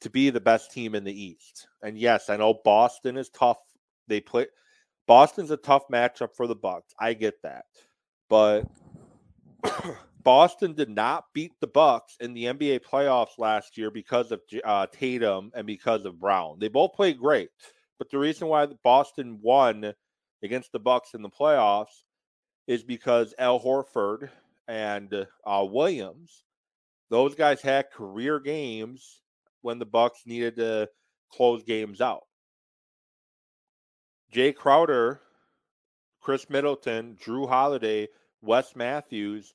to 0.00 0.10
be 0.10 0.28
the 0.30 0.40
best 0.40 0.70
team 0.70 0.94
in 0.94 1.04
the 1.04 1.22
East. 1.22 1.66
And 1.82 1.98
yes, 1.98 2.28
I 2.28 2.36
know 2.36 2.60
Boston 2.64 3.16
is 3.16 3.30
tough. 3.30 3.58
They 4.06 4.20
play 4.20 4.46
Boston's 5.06 5.50
a 5.50 5.56
tough 5.56 5.88
matchup 5.88 6.34
for 6.34 6.46
the 6.46 6.54
Bucks. 6.54 6.94
I 6.98 7.14
get 7.14 7.40
that. 7.42 7.64
But 8.28 8.64
Boston 10.22 10.74
did 10.74 10.88
not 10.88 11.26
beat 11.34 11.52
the 11.60 11.66
Bucks 11.66 12.16
in 12.20 12.32
the 12.32 12.44
NBA 12.44 12.80
playoffs 12.80 13.38
last 13.38 13.76
year 13.76 13.90
because 13.90 14.32
of 14.32 14.40
uh, 14.64 14.86
Tatum 14.92 15.52
and 15.54 15.66
because 15.66 16.04
of 16.04 16.20
Brown. 16.20 16.58
They 16.58 16.68
both 16.68 16.94
played 16.94 17.18
great, 17.18 17.50
but 17.98 18.10
the 18.10 18.18
reason 18.18 18.48
why 18.48 18.66
Boston 18.82 19.38
won 19.42 19.92
against 20.42 20.72
the 20.72 20.80
Bucks 20.80 21.14
in 21.14 21.22
the 21.22 21.30
playoffs 21.30 22.04
is 22.66 22.82
because 22.82 23.34
Al 23.38 23.60
Horford 23.60 24.30
and 24.68 25.26
uh, 25.46 25.66
Williams, 25.68 26.44
those 27.10 27.34
guys 27.34 27.60
had 27.60 27.90
career 27.90 28.40
games 28.40 29.20
when 29.62 29.78
the 29.78 29.86
Bucks 29.86 30.22
needed 30.26 30.56
to 30.56 30.88
close 31.30 31.62
games 31.62 32.00
out. 32.00 32.22
Jae 34.32 34.54
Crowder, 34.54 35.20
Khris 36.20 36.48
Middleton, 36.48 37.16
Jrue 37.22 37.48
Holiday, 37.48 38.08
Wes 38.40 38.74
Matthews, 38.74 39.52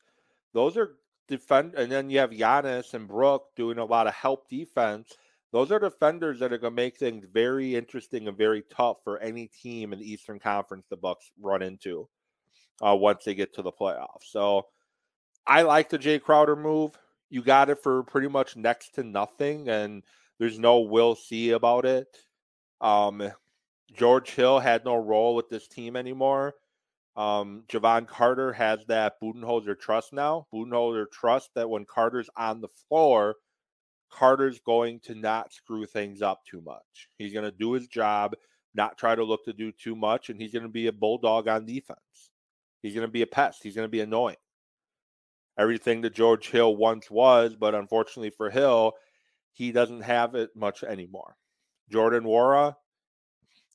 those 0.54 0.78
are 0.78 0.96
defend 1.28 1.76
and 1.76 1.92
then 1.92 2.10
you 2.10 2.20
have 2.20 2.32
Giannis 2.32 2.94
and 2.94 3.08
Brook 3.08 3.46
doing 3.56 3.78
a 3.78 3.86
lot 3.86 4.08
of 4.08 4.14
help 4.14 4.50
defense. 4.50 5.16
Those 5.52 5.72
are 5.72 5.80
defenders 5.80 6.40
that 6.40 6.54
are 6.54 6.58
going 6.58 6.74
to 6.74 6.76
make 6.76 6.98
things 6.98 7.26
very 7.32 7.76
interesting 7.76 8.28
and 8.28 8.38
very 8.38 8.64
tough 8.72 8.98
for 9.04 9.20
any 9.20 9.48
team 9.48 9.94
in 9.94 10.00
the 10.00 10.12
Eastern 10.12 10.40
Conference 10.40 10.86
the 10.90 10.98
Bucks 10.98 11.32
run 11.40 11.62
into 11.62 12.08
uh, 12.82 12.96
once 12.96 13.24
they 13.24 13.36
get 13.36 13.54
to 13.56 13.62
the 13.62 13.72
playoffs. 13.72 14.26
So 14.30 14.68
I 15.46 15.64
like 15.64 15.90
the 15.90 16.00
Jae 16.00 16.22
Crowder 16.22 16.56
move. 16.56 16.92
You 17.30 17.44
got 17.44 17.70
it 17.70 17.82
for 17.82 18.04
pretty 18.04 18.28
much 18.28 18.56
next 18.56 18.96
to 18.96 19.04
nothing, 19.04 19.70
and 19.70 20.04
there's 20.40 20.60
no 20.60 20.80
will 20.80 21.16
see 21.16 21.52
about 21.52 21.86
it. 21.86 22.08
Um, 22.82 23.32
George 23.94 24.32
Hill 24.32 24.60
had 24.60 24.86
no 24.86 24.96
role 24.96 25.36
with 25.36 25.50
this 25.50 25.68
team 25.68 25.96
anymore. 25.96 26.54
Um, 27.16 27.64
Jevon 27.68 28.08
Carter 28.08 28.54
has 28.54 28.86
that 28.86 29.16
Budenholzer 29.22 29.78
trust 29.80 30.14
now. 30.14 30.48
Budenholzer 30.54 31.06
trust 31.12 31.50
that 31.56 31.70
when 31.70 31.86
Carter's 31.86 32.30
on 32.38 32.62
the 32.62 32.70
floor, 32.88 33.36
Carter's 34.10 34.60
going 34.60 35.00
to 35.02 35.16
not 35.16 35.54
screw 35.54 35.86
things 35.86 36.22
up 36.22 36.42
too 36.46 36.62
much. 36.62 37.10
He's 37.18 37.34
going 37.34 37.46
to 37.46 37.52
do 37.52 37.74
his 37.74 37.88
job, 37.88 38.36
not 38.74 38.98
try 38.98 39.16
to 39.16 39.24
look 39.24 39.44
to 39.46 39.54
do 39.54 39.72
too 39.72 39.96
much, 39.96 40.30
and 40.30 40.40
he's 40.40 40.54
going 40.54 40.64
to 40.64 40.70
be 40.70 40.88
a 40.88 40.94
bulldog 40.94 41.48
on 41.48 41.66
defense. 41.66 42.32
He's 42.82 42.94
going 42.94 43.08
to 43.08 43.12
be 43.12 43.22
a 43.22 43.28
pest. 43.28 43.64
He's 43.64 43.76
going 43.76 43.88
to 43.88 43.92
be 43.92 44.02
annoying. 44.02 44.38
Everything 45.58 46.02
that 46.02 46.14
George 46.14 46.50
Hill 46.50 46.76
once 46.76 47.12
was, 47.12 47.56
but 47.56 47.76
unfortunately 47.76 48.30
for 48.30 48.50
Hill, 48.50 48.94
he 49.52 49.72
doesn't 49.72 50.02
have 50.02 50.36
it 50.36 50.56
much 50.56 50.84
anymore. 50.84 51.36
Jordan 51.92 52.24
Nwora, 52.24 52.76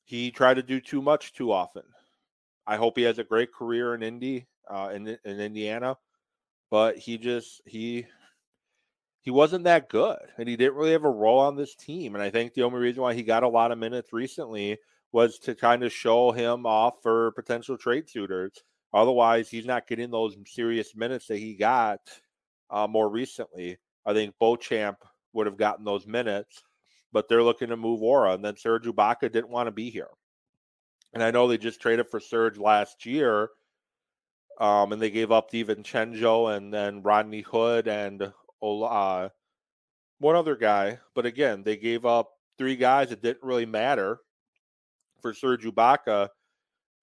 he 0.03 0.31
tried 0.31 0.55
to 0.55 0.63
do 0.63 0.79
too 0.79 1.01
much 1.01 1.33
too 1.33 1.51
often. 1.51 1.83
I 2.65 2.77
hope 2.77 2.97
he 2.97 3.03
has 3.03 3.19
a 3.19 3.23
great 3.23 3.53
career 3.53 3.93
in 3.93 4.01
Indy, 4.01 4.47
uh, 4.67 4.91
in 4.93 5.07
in 5.07 5.39
Indiana, 5.39 5.97
but 6.71 6.97
he 6.97 7.17
just 7.19 7.61
he 7.65 8.07
he 9.21 9.31
wasn't 9.31 9.63
that 9.65 9.89
good, 9.89 10.19
and 10.37 10.47
he 10.47 10.55
didn't 10.55 10.75
really 10.75 10.91
have 10.91 11.03
a 11.03 11.09
role 11.09 11.39
on 11.39 11.55
this 11.55 11.75
team. 11.75 12.15
And 12.15 12.23
I 12.23 12.29
think 12.29 12.53
the 12.53 12.63
only 12.63 12.79
reason 12.79 13.01
why 13.01 13.13
he 13.13 13.23
got 13.23 13.43
a 13.43 13.47
lot 13.47 13.71
of 13.71 13.77
minutes 13.77 14.13
recently 14.13 14.77
was 15.11 15.39
to 15.39 15.55
kind 15.55 15.83
of 15.83 15.91
show 15.91 16.31
him 16.31 16.65
off 16.65 16.95
for 17.01 17.31
potential 17.31 17.77
trade 17.77 18.09
suitors. 18.09 18.63
Otherwise, 18.95 19.49
he's 19.49 19.65
not 19.65 19.87
getting 19.87 20.09
those 20.09 20.35
serious 20.47 20.95
minutes 20.95 21.27
that 21.27 21.37
he 21.37 21.53
got 21.53 21.99
uh, 22.71 22.87
more 22.87 23.09
recently. 23.09 23.77
I 24.05 24.13
think 24.13 24.33
Beauchamp 24.39 24.97
would 25.33 25.45
have 25.45 25.57
gotten 25.57 25.85
those 25.85 26.07
minutes 26.07 26.63
but 27.15 27.29
they're 27.29 27.41
looking 27.41 27.69
to 27.69 27.77
move 27.77 28.01
Nwora. 28.01 28.35
And 28.35 28.43
then 28.43 28.57
Serge 28.57 28.83
Ibaka 28.83 29.31
didn't 29.31 29.49
want 29.49 29.67
to 29.67 29.71
be 29.71 29.89
here. 29.89 30.09
And 31.13 31.23
I 31.23 31.31
know 31.31 31.47
they 31.47 31.57
just 31.57 31.79
traded 31.79 32.09
for 32.11 32.19
Serge 32.19 32.57
last 32.57 33.05
year. 33.05 33.51
Um, 34.59 34.91
and 34.91 35.01
they 35.01 35.09
gave 35.09 35.31
up 35.31 35.49
DiVincenzo 35.49 36.57
and 36.57 36.73
then 36.73 37.03
Rodney 37.03 37.39
Hood 37.39 37.87
and 37.87 38.33
uh, 38.61 39.29
one 40.19 40.35
other 40.35 40.57
guy. 40.57 40.99
But 41.13 41.25
again, 41.25 41.63
they 41.63 41.77
gave 41.77 42.05
up 42.05 42.31
three 42.57 42.75
guys 42.75 43.11
that 43.11 43.21
didn't 43.21 43.43
really 43.43 43.65
matter 43.65 44.19
for 45.21 45.33
Serge 45.33 45.63
Ibaka. 45.63 46.27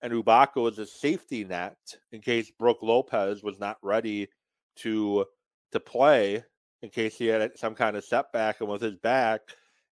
And 0.03 0.13
Ibaka 0.13 0.57
was 0.57 0.79
a 0.79 0.87
safety 0.87 1.45
net 1.45 1.77
in 2.11 2.21
case 2.21 2.51
Brook 2.51 2.79
Lopez 2.83 3.43
was 3.43 3.59
not 3.59 3.79
ready 3.83 4.29
to 4.77 5.27
to 5.71 5.81
play 5.81 6.45
in 6.83 6.91
case 6.91 7.17
he 7.17 7.27
had 7.27 7.57
some 7.57 7.75
kind 7.75 7.97
of 7.97 8.05
setback 8.05 8.61
and 8.61 8.69
with 8.69 8.83
his 8.83 8.97
back 8.97 9.41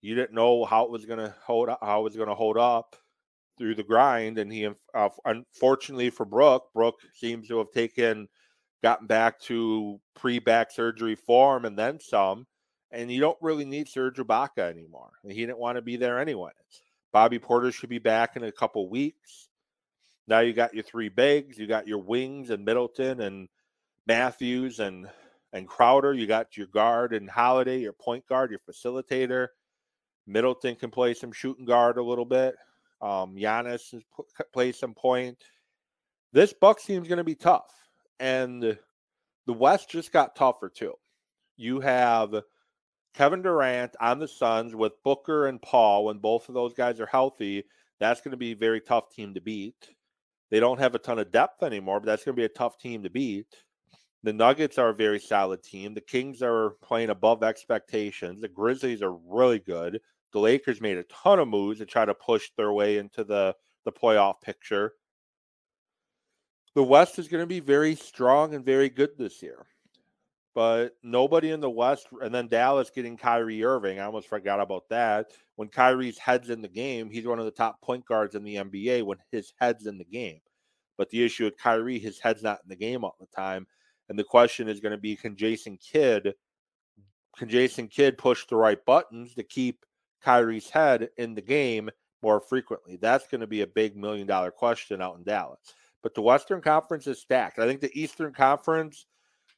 you 0.06 0.14
didn't 0.14 0.34
know 0.34 0.64
how 0.64 0.84
it 0.84 0.90
was 0.90 1.04
going 1.04 1.18
to 1.18 1.34
hold 1.44 1.68
up, 1.68 1.80
how 1.82 2.00
it 2.00 2.04
was 2.04 2.16
going 2.16 2.28
to 2.28 2.34
hold 2.34 2.56
up 2.56 2.96
through 3.58 3.74
the 3.74 3.82
grind. 3.82 4.38
And 4.38 4.52
he, 4.52 4.68
uh, 4.94 5.08
unfortunately 5.24 6.10
for 6.10 6.24
Brook, 6.24 6.68
Brook 6.74 6.96
seems 7.14 7.48
to 7.48 7.58
have 7.58 7.72
taken, 7.72 8.28
gotten 8.82 9.06
back 9.06 9.40
to 9.40 10.00
pre-back 10.14 10.70
surgery 10.70 11.16
form 11.16 11.64
and 11.64 11.76
then 11.76 11.98
some. 11.98 12.46
And 12.92 13.10
you 13.10 13.20
don't 13.20 13.38
really 13.40 13.64
need 13.64 13.88
Serge 13.88 14.18
Ibaka 14.18 14.58
anymore. 14.58 15.10
He 15.26 15.40
didn't 15.40 15.58
want 15.58 15.76
to 15.76 15.82
be 15.82 15.96
there 15.96 16.20
anyway. 16.20 16.52
Bobby 17.12 17.38
Portis 17.38 17.74
should 17.74 17.90
be 17.90 17.98
back 17.98 18.36
in 18.36 18.44
a 18.44 18.52
couple 18.52 18.88
weeks. 18.88 19.48
Now 20.28 20.40
you 20.40 20.52
got 20.52 20.74
your 20.74 20.82
three 20.82 21.08
bigs, 21.08 21.58
you 21.58 21.66
got 21.66 21.86
your 21.86 21.98
wings 21.98 22.50
and 22.50 22.64
Middleton 22.64 23.20
and 23.20 23.48
Matthews 24.06 24.80
and 24.80 25.08
and 25.52 25.66
Crowder. 25.66 26.12
You 26.12 26.26
got 26.26 26.56
your 26.56 26.66
guard 26.66 27.12
and 27.12 27.30
Holiday, 27.30 27.78
your 27.80 27.92
point 27.92 28.26
guard, 28.26 28.50
your 28.50 28.60
facilitator. 28.60 29.48
Middleton 30.26 30.74
can 30.74 30.90
play 30.90 31.14
some 31.14 31.32
shooting 31.32 31.64
guard 31.64 31.98
a 31.98 32.02
little 32.02 32.24
bit. 32.24 32.56
Um, 33.00 33.36
Giannis 33.36 33.94
plays 34.52 34.78
some 34.78 34.94
point. 34.94 35.38
This 36.32 36.52
Bucks 36.52 36.84
team 36.84 37.02
is 37.02 37.08
going 37.08 37.18
to 37.18 37.24
be 37.24 37.34
tough, 37.34 37.72
and 38.18 38.62
the 38.62 39.52
West 39.52 39.88
just 39.88 40.12
got 40.12 40.34
tougher 40.34 40.68
too. 40.68 40.94
You 41.56 41.80
have 41.80 42.34
Kevin 43.14 43.42
Durant 43.42 43.94
on 44.00 44.18
the 44.18 44.28
Suns 44.28 44.74
with 44.74 45.02
Booker 45.04 45.46
and 45.46 45.62
Paul. 45.62 46.06
When 46.06 46.18
both 46.18 46.48
of 46.48 46.54
those 46.54 46.74
guys 46.74 47.00
are 47.00 47.06
healthy, 47.06 47.64
that's 47.98 48.20
going 48.20 48.32
to 48.32 48.36
be 48.36 48.52
a 48.52 48.56
very 48.56 48.80
tough 48.80 49.14
team 49.14 49.32
to 49.34 49.40
beat. 49.40 49.88
They 50.50 50.60
don't 50.60 50.78
have 50.78 50.94
a 50.94 50.98
ton 50.98 51.18
of 51.18 51.32
depth 51.32 51.62
anymore, 51.62 52.00
but 52.00 52.06
that's 52.06 52.24
going 52.24 52.34
to 52.34 52.40
be 52.40 52.44
a 52.44 52.48
tough 52.48 52.78
team 52.78 53.02
to 53.02 53.10
beat. 53.10 53.46
The 54.22 54.32
Nuggets 54.32 54.78
are 54.78 54.88
a 54.88 54.94
very 54.94 55.20
solid 55.20 55.62
team. 55.62 55.94
The 55.94 56.00
Kings 56.00 56.42
are 56.42 56.70
playing 56.82 57.10
above 57.10 57.42
expectations. 57.42 58.40
The 58.40 58.48
Grizzlies 58.48 59.02
are 59.02 59.12
really 59.12 59.58
good. 59.58 60.00
The 60.32 60.40
Lakers 60.40 60.80
made 60.80 60.98
a 60.98 61.04
ton 61.04 61.38
of 61.38 61.48
moves 61.48 61.78
to 61.78 61.86
try 61.86 62.04
to 62.04 62.14
push 62.14 62.50
their 62.56 62.72
way 62.72 62.98
into 62.98 63.24
the, 63.24 63.54
the 63.84 63.92
playoff 63.92 64.40
picture. 64.40 64.94
The 66.74 66.82
West 66.82 67.18
is 67.18 67.28
going 67.28 67.42
to 67.42 67.46
be 67.46 67.60
very 67.60 67.94
strong 67.94 68.54
and 68.54 68.64
very 68.64 68.88
good 68.88 69.10
this 69.16 69.42
year. 69.42 69.66
But 70.56 70.96
nobody 71.02 71.50
in 71.50 71.60
the 71.60 71.68
West. 71.68 72.08
And 72.22 72.34
then 72.34 72.48
Dallas 72.48 72.88
getting 72.88 73.18
Kyrie 73.18 73.62
Irving. 73.62 74.00
I 74.00 74.04
almost 74.04 74.26
forgot 74.26 74.58
about 74.58 74.88
that. 74.88 75.32
When 75.56 75.68
Kyrie's 75.68 76.16
head's 76.16 76.48
in 76.48 76.62
the 76.62 76.68
game, 76.68 77.10
he's 77.10 77.26
one 77.26 77.38
of 77.38 77.44
the 77.44 77.50
top 77.50 77.82
point 77.82 78.06
guards 78.06 78.34
in 78.34 78.42
the 78.42 78.54
NBA 78.54 79.04
when 79.04 79.18
his 79.30 79.52
head's 79.60 79.86
in 79.86 79.98
the 79.98 80.04
game. 80.04 80.40
But 80.96 81.10
the 81.10 81.22
issue 81.22 81.44
with 81.44 81.58
Kyrie, 81.58 81.98
his 81.98 82.18
head's 82.18 82.42
not 82.42 82.60
in 82.64 82.70
the 82.70 82.74
game 82.74 83.04
all 83.04 83.16
the 83.20 83.26
time. 83.26 83.66
And 84.08 84.18
the 84.18 84.24
question 84.24 84.66
is 84.66 84.80
going 84.80 84.92
to 84.92 84.98
be 84.98 85.14
can 85.14 85.36
Jason 85.36 85.76
Kidd 85.76 86.32
can 87.36 87.50
Jason 87.50 87.86
Kidd 87.88 88.16
push 88.16 88.46
the 88.46 88.56
right 88.56 88.82
buttons 88.86 89.34
to 89.34 89.42
keep 89.42 89.84
Kyrie's 90.24 90.70
head 90.70 91.10
in 91.18 91.34
the 91.34 91.42
game 91.42 91.90
more 92.22 92.40
frequently? 92.40 92.96
That's 92.96 93.28
going 93.28 93.42
to 93.42 93.46
be 93.46 93.60
a 93.60 93.66
big 93.66 93.94
million 93.94 94.26
dollar 94.26 94.50
question 94.50 95.02
out 95.02 95.18
in 95.18 95.22
Dallas. 95.22 95.60
But 96.02 96.14
the 96.14 96.22
Western 96.22 96.62
Conference 96.62 97.06
is 97.06 97.20
stacked. 97.20 97.58
I 97.58 97.66
think 97.66 97.82
the 97.82 98.00
Eastern 98.00 98.32
Conference 98.32 99.04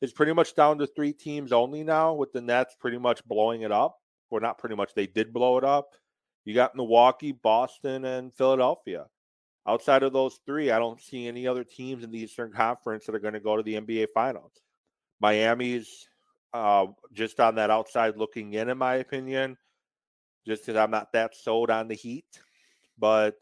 is 0.01 0.13
pretty 0.13 0.33
much 0.33 0.55
down 0.55 0.79
to 0.79 0.87
three 0.87 1.13
teams 1.13 1.53
only 1.53 1.83
now, 1.85 2.15
with 2.15 2.33
the 2.33 2.41
Nets 2.41 2.77
pretty 2.79 2.99
much 2.99 3.25
blowing 3.25 3.63
it 3.63 3.73
up. 3.73 3.99
Well, 4.31 4.41
not 4.41 4.59
pretty 4.59 4.77
much, 4.77 4.95
they 4.95 5.07
did 5.07 5.33
blow 5.33 5.59
it 5.59 5.65
up. 5.65 5.95
You 6.45 6.55
got 6.55 6.77
Milwaukee, 6.77 7.33
Boston, 7.33 8.05
and 8.05 8.33
Philadelphia. 8.33 9.07
Outside 9.67 10.03
of 10.03 10.13
those 10.13 10.39
three, 10.47 10.71
I 10.71 10.79
don't 10.79 11.01
see 11.01 11.27
any 11.27 11.47
other 11.47 11.65
teams 11.65 12.05
in 12.05 12.11
the 12.11 12.21
Eastern 12.21 12.53
Conference 12.53 13.05
that 13.07 13.15
are 13.15 13.21
going 13.21 13.35
to 13.35 13.41
go 13.41 13.57
to 13.57 13.63
the 13.63 13.75
NBA 13.75 14.09
Finals. 14.15 14.53
Miami's 15.21 16.09
uh, 16.55 16.87
just 17.13 17.39
on 17.41 17.57
that 17.57 17.71
outside 17.71 18.17
looking 18.17 18.55
in, 18.55 18.71
in 18.71 18.79
my 18.79 18.95
opinion, 18.97 19.59
just 20.47 20.65
because 20.65 20.79
I'm 20.79 20.91
not 20.91 21.13
that 21.13 21.37
sold 21.37 21.71
on 21.71 21.89
the 21.89 21.95
Heat. 21.95 22.25
But 22.99 23.35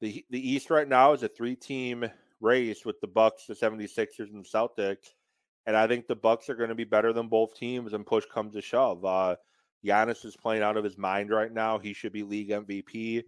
the 0.00 0.24
the 0.30 0.50
East 0.50 0.70
right 0.70 0.88
now 0.88 1.12
is 1.12 1.22
a 1.22 1.28
three 1.28 1.56
team 1.56 2.08
race 2.40 2.84
with 2.84 3.00
the 3.00 3.08
Bucks, 3.08 3.46
the 3.46 3.54
76ers, 3.54 4.32
and 4.32 4.44
the 4.44 4.48
Celtics. 4.48 5.08
And 5.66 5.76
I 5.76 5.86
think 5.86 6.06
the 6.06 6.16
Bucks 6.16 6.48
are 6.48 6.54
going 6.54 6.68
to 6.68 6.74
be 6.74 6.84
better 6.84 7.12
than 7.12 7.28
both 7.28 7.54
teams 7.54 7.92
and 7.92 8.06
push 8.06 8.24
comes 8.26 8.54
to 8.54 8.62
shove. 8.62 9.04
Uh, 9.04 9.36
Giannis 9.84 10.24
is 10.24 10.36
playing 10.36 10.62
out 10.62 10.76
of 10.76 10.84
his 10.84 10.96
mind 10.96 11.30
right 11.30 11.52
now. 11.52 11.78
He 11.78 11.92
should 11.92 12.12
be 12.12 12.22
league 12.22 12.50
MVP. 12.50 13.24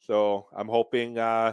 So 0.00 0.46
I'm 0.54 0.68
hoping 0.68 1.18
uh, 1.18 1.52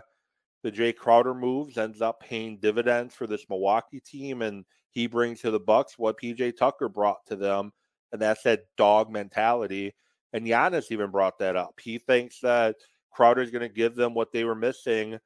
the 0.64 0.72
Jae 0.72 0.96
Crowder 0.96 1.34
moves 1.34 1.78
ends 1.78 2.02
up 2.02 2.22
paying 2.22 2.58
dividends 2.58 3.14
for 3.14 3.28
this 3.28 3.46
Milwaukee 3.50 4.00
team, 4.00 4.42
and 4.42 4.66
he 4.92 5.08
brings 5.08 5.42
to 5.42 5.52
the 5.52 5.60
Bucks 5.60 5.98
what 5.98 6.20
PJ 6.20 6.56
Tucker 6.58 6.88
brought 6.88 7.26
to 7.28 7.36
them, 7.36 7.72
and 8.12 8.22
that's 8.22 8.44
that 8.44 8.66
dog 8.78 9.12
mentality. 9.12 9.94
And 10.32 10.46
Giannis 10.46 10.92
even 10.92 11.12
brought 11.12 11.38
that 11.40 11.56
up. 11.56 11.80
He 11.82 11.98
thinks 11.98 12.40
that 12.40 12.78
Crowder 13.12 13.42
is 13.42 13.52
going 13.52 13.68
to 13.68 13.74
give 13.74 13.96
them 13.96 14.14
what 14.14 14.32
they 14.32 14.44
were 14.44 14.56
missing 14.56 15.20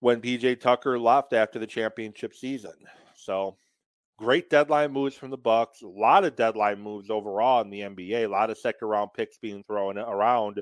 when 0.00 0.20
PJ 0.20 0.60
Tucker 0.60 0.98
left 0.98 1.32
after 1.32 1.58
the 1.58 1.66
championship 1.66 2.34
season. 2.34 2.74
So 3.14 3.56
great 4.22 4.48
deadline 4.48 4.92
moves 4.92 5.16
from 5.16 5.30
the 5.30 5.36
Bucks. 5.36 5.82
A 5.82 5.86
lot 5.88 6.24
of 6.24 6.36
deadline 6.36 6.80
moves 6.80 7.10
overall 7.10 7.60
in 7.60 7.70
the 7.70 7.80
NBA. 7.80 8.24
A 8.24 8.28
lot 8.28 8.50
of 8.50 8.58
second 8.58 8.86
round 8.86 9.10
picks 9.16 9.36
being 9.36 9.64
thrown 9.64 9.98
around. 9.98 10.60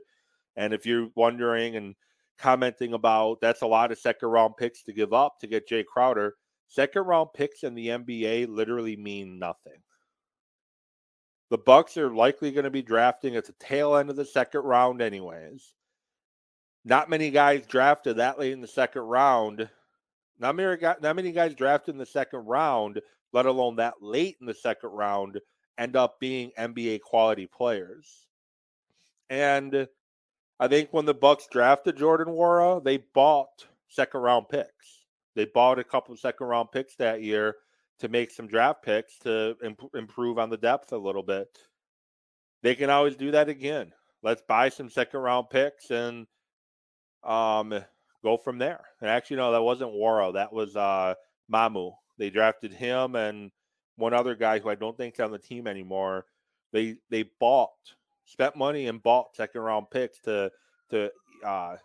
And 0.57 0.73
if 0.73 0.87
you're 0.87 1.09
wondering 1.15 1.77
and 1.77 1.95
commenting 2.39 2.95
about 2.95 3.39
that's 3.43 3.61
a 3.61 3.67
lot 3.67 3.93
of 3.93 3.99
second 3.99 4.31
round 4.31 4.57
picks 4.57 4.83
to 4.85 4.95
give 4.95 5.13
up 5.13 5.39
to 5.41 5.47
get 5.47 5.69
Jae 5.69 5.85
Crowder, 5.85 6.37
second 6.69 7.03
round 7.03 7.29
picks 7.35 7.63
in 7.63 7.75
the 7.75 7.89
NBA 7.89 8.49
literally 8.49 8.97
mean 8.97 9.39
nothing. 9.39 9.83
The 11.51 11.59
Bucks 11.59 11.99
are 11.99 12.15
likely 12.15 12.53
going 12.53 12.65
to 12.65 12.71
be 12.71 12.81
drafting 12.81 13.37
at 13.37 13.45
the 13.45 13.55
tail 13.61 13.95
end 13.95 14.09
of 14.09 14.17
the 14.17 14.25
second 14.25 14.63
round 14.63 15.03
anyways. 15.03 15.75
Not 16.87 17.11
many 17.11 17.31
guys 17.31 17.67
drafted 17.67 18.17
that 18.17 18.39
late 18.39 18.53
in 18.53 18.63
the 18.63 18.67
second 18.67 19.03
round. 19.03 19.69
Not 20.39 20.57
many, 20.57 20.81
not 20.81 21.17
many 21.17 21.33
guys 21.33 21.55
drafted 21.55 21.95
in 21.95 21.99
the 21.99 22.07
second 22.07 22.47
round, 22.47 23.03
let 23.33 23.47
alone 23.47 23.77
that 23.77 23.95
late 24.01 24.37
in 24.41 24.47
the 24.47 24.55
second 24.55 24.91
round, 24.91 25.41
end 25.79 25.97
up 25.97 26.21
being 26.21 26.53
NBA 26.59 27.01
quality 27.01 27.47
players. 27.47 28.27
And 29.29 29.89
I 30.59 30.69
think 30.69 30.93
when 30.93 31.07
the 31.07 31.15
Bucks 31.15 31.47
drafted 31.51 31.97
Jordan 31.97 32.35
Nwora, 32.35 32.83
they 32.83 32.99
bought 32.99 33.67
second 33.89 34.21
round 34.21 34.49
picks. 34.49 35.05
They 35.35 35.47
bought 35.47 35.79
a 35.79 35.85
couple 35.85 36.13
of 36.13 36.21
second 36.21 36.49
round 36.49 36.73
picks 36.73 36.97
that 36.97 37.23
year 37.23 37.57
to 38.01 38.09
make 38.09 38.31
some 38.31 38.47
draft 38.47 38.83
picks 38.83 39.19
to 39.21 39.57
imp- 39.63 39.95
improve 39.95 40.39
on 40.39 40.51
the 40.51 40.57
depth 40.57 40.93
a 40.93 40.99
little 40.99 41.23
bit. 41.23 41.59
They 42.63 42.75
can 42.75 42.91
always 42.91 43.17
do 43.17 43.31
that 43.31 43.49
again. 43.49 43.93
Let's 44.23 44.43
buy 44.47 44.69
some 44.69 44.91
second 44.91 45.21
round 45.21 45.49
picks 45.51 45.91
and 45.91 46.27
um, 47.25 47.75
go 48.23 48.37
from 48.37 48.59
there. 48.59 48.85
And 49.01 49.09
actually, 49.09 49.37
no, 49.37 49.53
that 49.53 49.63
wasn't 49.63 49.93
Nwora. 49.93 50.35
That 50.35 50.53
was 50.53 50.77
uh, 50.77 51.15
Mamu. 51.51 51.93
They 52.21 52.29
drafted 52.29 52.75
him 52.75 53.17
and 53.17 53.51
one 53.97 54.13
other 54.13 54.35
guy 54.35 54.59
who 54.59 54.69
I 54.69 54.75
don't 54.75 54.95
think's 54.95 55.21
on 55.21 55.33
the 55.33 55.39
team 55.39 55.67
anymore. 55.67 56.27
They 56.71 56.97
they 57.09 57.25
bought 57.41 57.71
spent 58.27 58.57
money 58.57 58.89
and 58.89 59.03
bought 59.03 59.35
second 59.35 59.63
round 59.63 59.91
picks 59.91 60.21
to 60.21 60.53
to 60.91 61.11
uh, 61.43 61.77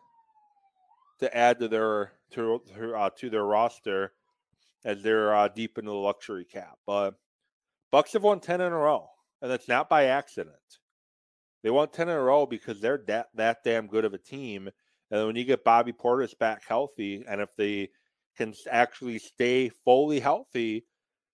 to 1.19 1.35
add 1.35 1.59
to 1.61 1.69
their 1.69 2.11
to 2.31 2.61
uh, 2.97 3.09
to 3.11 3.29
their 3.29 3.45
roster 3.45 4.11
as 4.83 5.01
they're 5.01 5.33
uh, 5.33 5.47
deep 5.47 5.77
into 5.77 5.91
the 5.91 5.97
luxury 5.97 6.43
cap. 6.43 6.77
But 6.85 7.15
Bucks 7.89 8.11
have 8.11 8.23
won 8.23 8.41
ten 8.41 8.59
in 8.59 8.73
a 8.73 8.77
row, 8.77 9.07
and 9.41 9.49
that's 9.49 9.69
not 9.69 9.87
by 9.87 10.07
accident. 10.07 10.79
They 11.63 11.69
won 11.69 11.87
ten 11.87 12.09
in 12.09 12.15
a 12.15 12.21
row 12.21 12.45
because 12.45 12.81
they're 12.81 13.01
that 13.07 13.29
that 13.35 13.63
damn 13.63 13.87
good 13.87 14.03
of 14.03 14.13
a 14.13 14.17
team. 14.17 14.69
And 15.11 15.27
when 15.27 15.37
you 15.37 15.45
get 15.45 15.63
Bobby 15.63 15.93
Portis 15.93 16.37
back 16.37 16.63
healthy, 16.67 17.23
and 17.25 17.39
if 17.39 17.55
they 17.55 17.89
can 18.35 18.53
actually 18.69 19.19
stay 19.19 19.69
fully 19.69 20.19
healthy, 20.19 20.85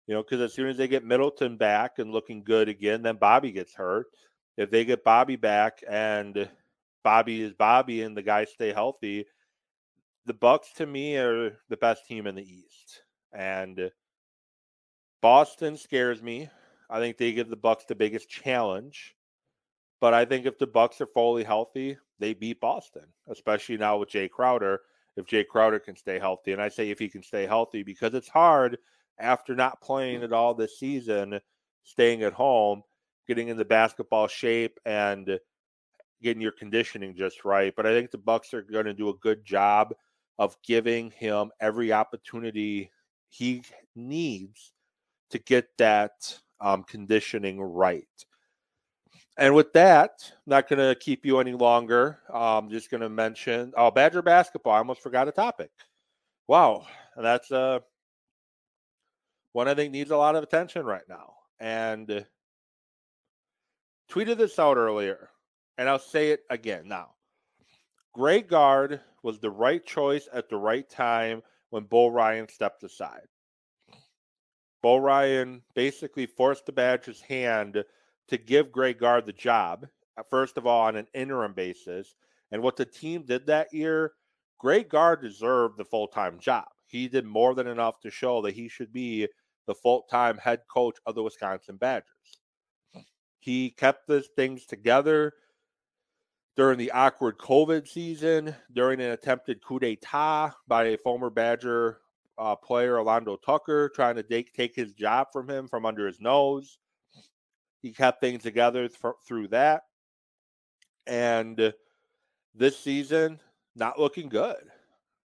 you 0.07 0.15
know, 0.15 0.23
because 0.23 0.41
as 0.41 0.55
soon 0.55 0.69
as 0.69 0.77
they 0.77 0.89
get 0.89 1.05
Middleton 1.05 1.57
back 1.57 1.99
and 1.99 2.13
looking 2.13 2.43
good 2.43 2.69
again, 2.69 3.03
then 3.03 3.17
Bobby 3.17 3.53
gets 3.53 3.75
hurt 3.75 4.07
if 4.57 4.71
they 4.71 4.85
get 4.85 5.05
Bobby 5.05 5.37
back 5.37 5.83
and 5.89 6.49
Bobby 7.05 7.43
is 7.43 7.53
Bobby 7.53 8.03
and 8.03 8.17
the 8.17 8.23
guys 8.23 8.51
stay 8.51 8.73
healthy, 8.73 9.27
the 10.25 10.35
Bucks 10.35 10.73
to 10.77 10.87
me 10.87 11.17
are 11.17 11.59
the 11.69 11.77
best 11.77 12.07
team 12.07 12.27
in 12.27 12.35
the 12.35 12.43
East. 12.43 13.03
And 13.33 13.91
Boston 15.21 15.77
scares 15.77 16.23
me. 16.23 16.49
I 16.89 17.01
think 17.01 17.17
they 17.17 17.33
give 17.33 17.49
the 17.49 17.57
Bucks 17.57 17.85
the 17.85 17.95
biggest 17.95 18.29
challenge. 18.29 19.15
But 20.01 20.15
I 20.15 20.25
think 20.25 20.47
if 20.47 20.59
the 20.59 20.67
Bucks 20.67 21.01
are 21.01 21.07
fully 21.07 21.45
healthy, 21.45 21.97
they 22.19 22.35
beat 22.35 22.61
Boston, 22.61 23.07
especially 23.29 23.77
now 23.77 23.99
with 23.99 24.11
Jae 24.11 24.31
Crowder. 24.31 24.81
If 25.17 25.27
Jae 25.27 25.47
Crowder 25.47 25.79
can 25.79 25.97
stay 25.97 26.19
healthy, 26.19 26.53
and 26.53 26.61
I 26.61 26.69
say 26.69 26.91
if 26.91 26.99
he 26.99 27.09
can 27.09 27.23
stay 27.23 27.47
healthy 27.47 27.83
because 27.83 28.15
it's 28.15 28.29
hard 28.29 28.79
after 29.19 29.55
not 29.55 29.81
playing 29.81 30.23
at 30.23 30.33
all 30.33 30.55
this 30.55 30.79
season, 30.79 31.41
staying 31.83 32.23
at 32.23 32.35
home 32.35 32.83
getting 33.27 33.49
in 33.49 33.57
the 33.57 33.65
basketball 33.65 34.29
shape 34.29 34.79
and 34.85 35.39
getting 36.23 36.41
your 36.41 36.53
conditioning 36.53 37.15
just 37.15 37.45
right. 37.45 37.75
But 37.77 37.87
I 37.87 37.91
think 37.91 38.11
the 38.11 38.19
Bucks 38.19 38.55
are 38.55 38.63
going 38.63 38.87
to 38.87 38.95
do 38.95 39.09
a 39.09 39.17
good 39.19 39.45
job 39.45 39.95
of 40.39 40.57
giving 40.63 41.11
him 41.11 41.51
every 41.61 41.93
opportunity 41.93 42.91
he 43.29 43.63
needs 43.95 44.73
to 45.31 45.39
get 45.39 45.69
that 45.79 46.39
um, 46.61 46.85
conditioning 46.85 47.61
right. 47.61 48.07
And 49.39 49.55
with 49.55 49.73
that, 49.75 50.13
I'm 50.31 50.51
not 50.51 50.69
going 50.69 50.79
to 50.79 50.95
keep 50.99 51.27
you 51.27 51.41
any 51.41 51.53
longer. 51.53 52.21
I'm 52.33 52.71
just 52.71 52.91
going 52.91 53.03
to 53.03 53.09
mention 53.09 53.73
oh, 53.77 53.91
Badger 53.91 54.23
basketball. 54.23 54.73
I 54.73 54.79
almost 54.79 55.03
forgot 55.03 55.29
a 55.29 55.33
topic. 55.33 55.71
Wow, 56.49 56.87
that's 57.17 57.53
uh, 57.53 57.81
one 59.53 59.69
I 59.69 59.75
think 59.75 59.93
needs 59.93 60.11
a 60.11 60.17
lot 60.17 60.37
of 60.37 60.43
attention 60.43 60.87
right 60.87 61.07
now. 61.09 61.35
And 61.61 62.25
tweeted 64.11 64.39
this 64.39 64.59
out 64.59 64.77
earlier, 64.77 65.31
and 65.77 65.89
I'll 65.89 65.99
say 65.99 66.31
it 66.31 66.41
again 66.49 66.89
now. 66.89 67.11
Greg 68.15 68.49
Gard 68.49 69.01
was 69.23 69.39
the 69.39 69.51
right 69.51 69.85
choice 69.85 70.29
at 70.33 70.49
the 70.49 70.57
right 70.57 70.89
time 70.89 71.43
when 71.71 71.85
Bo 71.85 72.09
Ryan 72.09 72.49
stepped 72.49 72.83
aside. 72.85 73.27
Bo 74.83 74.97
Ryan 74.97 75.63
basically 75.75 76.27
forced 76.27 76.65
the 76.65 76.73
Badgers' 76.73 77.21
hand 77.21 77.85
to 78.29 78.39
give 78.39 78.73
Greg 78.73 78.99
Gard 78.99 79.27
the 79.27 79.33
job, 79.33 79.87
uh, 80.17 80.23
first 80.29 80.57
of 80.57 80.67
all, 80.67 80.87
on 80.87 80.97
an 80.97 81.07
interim 81.15 81.53
basis. 81.53 82.15
And 82.53 82.63
what 82.63 82.77
the 82.77 82.85
team 82.85 83.25
did 83.25 83.47
that 83.47 83.73
year, 83.73 84.13
Greg 84.59 84.89
Gard 84.89 85.21
deserved 85.21 85.79
the 85.79 85.85
full 85.85 86.09
time 86.09 86.39
job. 86.39 86.67
He 86.87 87.09
did 87.09 87.25
more 87.25 87.55
than 87.55 87.67
enough 87.67 88.01
to 88.01 88.11
show 88.11 88.43
that 88.43 88.55
he 88.55 88.69
should 88.69 88.93
be 88.93 89.29
the 89.67 89.75
full 89.75 90.03
time 90.11 90.39
head 90.39 90.61
coach 90.73 90.97
of 91.07 91.15
the 91.15 91.23
Wisconsin 91.23 91.77
Badgers. 91.77 92.41
He 93.41 93.71
kept 93.71 94.09
these 94.09 94.29
things 94.37 94.67
together 94.67 95.33
during 96.57 96.79
the 96.79 96.91
awkward 96.93 97.39
COVID 97.39 97.87
season, 97.87 98.57
during 98.73 99.01
an 99.01 99.11
attempted 99.11 99.63
coup 99.63 99.79
d'etat 99.79 100.53
by 100.67 100.85
a 100.85 100.99
former 100.99 101.31
Badger 101.31 102.01
uh, 102.39 102.57
player, 102.57 102.99
Orlando 102.99 103.37
Tucker, 103.37 103.91
trying 103.91 104.17
to 104.17 104.23
take, 104.23 104.53
take 104.55 104.75
his 104.75 104.93
job 104.93 105.29
from 105.33 105.49
him 105.49 105.69
from 105.69 105.85
under 105.85 106.07
his 106.07 106.21
nose. 106.21 106.79
He 107.87 107.93
kept 107.93 108.21
things 108.21 108.43
together 108.43 108.89
th- 108.89 109.15
through 109.29 109.47
that. 109.49 109.83
And 111.07 111.73
this 112.53 112.77
season, 112.77 113.39
not 113.77 113.97
looking 113.97 114.29
good. 114.29 114.57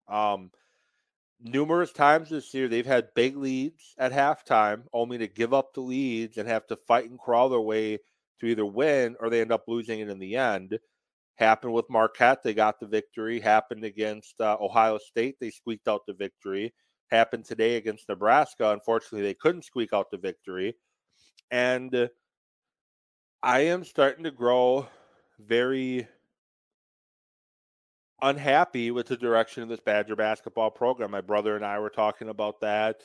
Um, 0.07 0.49
numerous 1.39 1.91
times 1.91 2.31
this 2.31 2.55
year 2.55 2.67
they've 2.67 2.83
had 2.83 3.13
big 3.13 3.37
leads 3.37 3.93
at 3.99 4.11
halftime 4.11 4.85
only 4.91 5.19
to 5.19 5.27
give 5.27 5.53
up 5.53 5.75
the 5.75 5.81
leads 5.81 6.39
and 6.39 6.49
have 6.49 6.65
to 6.65 6.79
fight 6.87 7.11
and 7.11 7.19
crawl 7.19 7.47
their 7.47 7.61
way 7.61 7.99
to 8.39 8.47
either 8.47 8.65
win 8.65 9.15
or 9.19 9.29
they 9.29 9.41
end 9.41 9.51
up 9.51 9.65
losing 9.67 9.99
it 9.99 10.09
in 10.09 10.17
the 10.17 10.35
end. 10.35 10.79
Happened 11.35 11.73
with 11.73 11.91
Marquette, 11.91 12.41
they 12.41 12.55
got 12.55 12.79
the 12.79 12.87
victory. 12.87 13.39
Happened 13.39 13.83
against 13.83 14.41
uh, 14.41 14.57
Ohio 14.59 14.97
State, 14.97 15.35
they 15.39 15.51
squeaked 15.51 15.87
out 15.87 16.07
the 16.07 16.13
victory. 16.13 16.73
Happened 17.11 17.45
today 17.45 17.75
against 17.75 18.09
Nebraska. 18.09 18.71
Unfortunately, 18.71 19.21
they 19.21 19.35
couldn't 19.35 19.63
squeak 19.63 19.93
out 19.93 20.09
the 20.09 20.17
victory. 20.17 20.75
And 21.51 22.09
I 23.43 23.61
am 23.61 23.83
starting 23.83 24.23
to 24.23 24.31
grow 24.31 24.87
very 25.39 26.07
unhappy 28.21 28.89
with 28.91 29.07
the 29.07 29.17
direction 29.17 29.61
of 29.61 29.69
this 29.69 29.79
Badger 29.79 30.15
basketball 30.15 30.71
program. 30.71 31.11
My 31.11 31.21
brother 31.21 31.55
and 31.55 31.63
I 31.63 31.79
were 31.79 31.89
talking 31.89 32.29
about 32.29 32.59
that. 32.61 33.01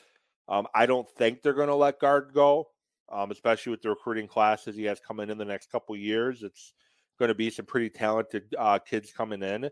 Um, 0.48 0.66
I 0.74 0.86
don't 0.86 1.08
think 1.10 1.42
they're 1.42 1.52
going 1.52 1.68
to 1.68 1.74
let 1.74 2.00
Gard 2.00 2.30
go, 2.32 2.68
um, 3.10 3.30
especially 3.30 3.70
with 3.70 3.82
the 3.82 3.90
recruiting 3.90 4.26
classes 4.26 4.74
he 4.74 4.84
has 4.84 5.00
coming 5.00 5.28
in 5.28 5.38
the 5.38 5.44
next 5.44 5.70
couple 5.70 5.94
years. 5.96 6.42
It's 6.42 6.72
going 7.18 7.28
to 7.28 7.34
be 7.34 7.50
some 7.50 7.66
pretty 7.66 7.90
talented 7.90 8.54
uh, 8.58 8.78
kids 8.78 9.12
coming 9.12 9.42
in. 9.42 9.68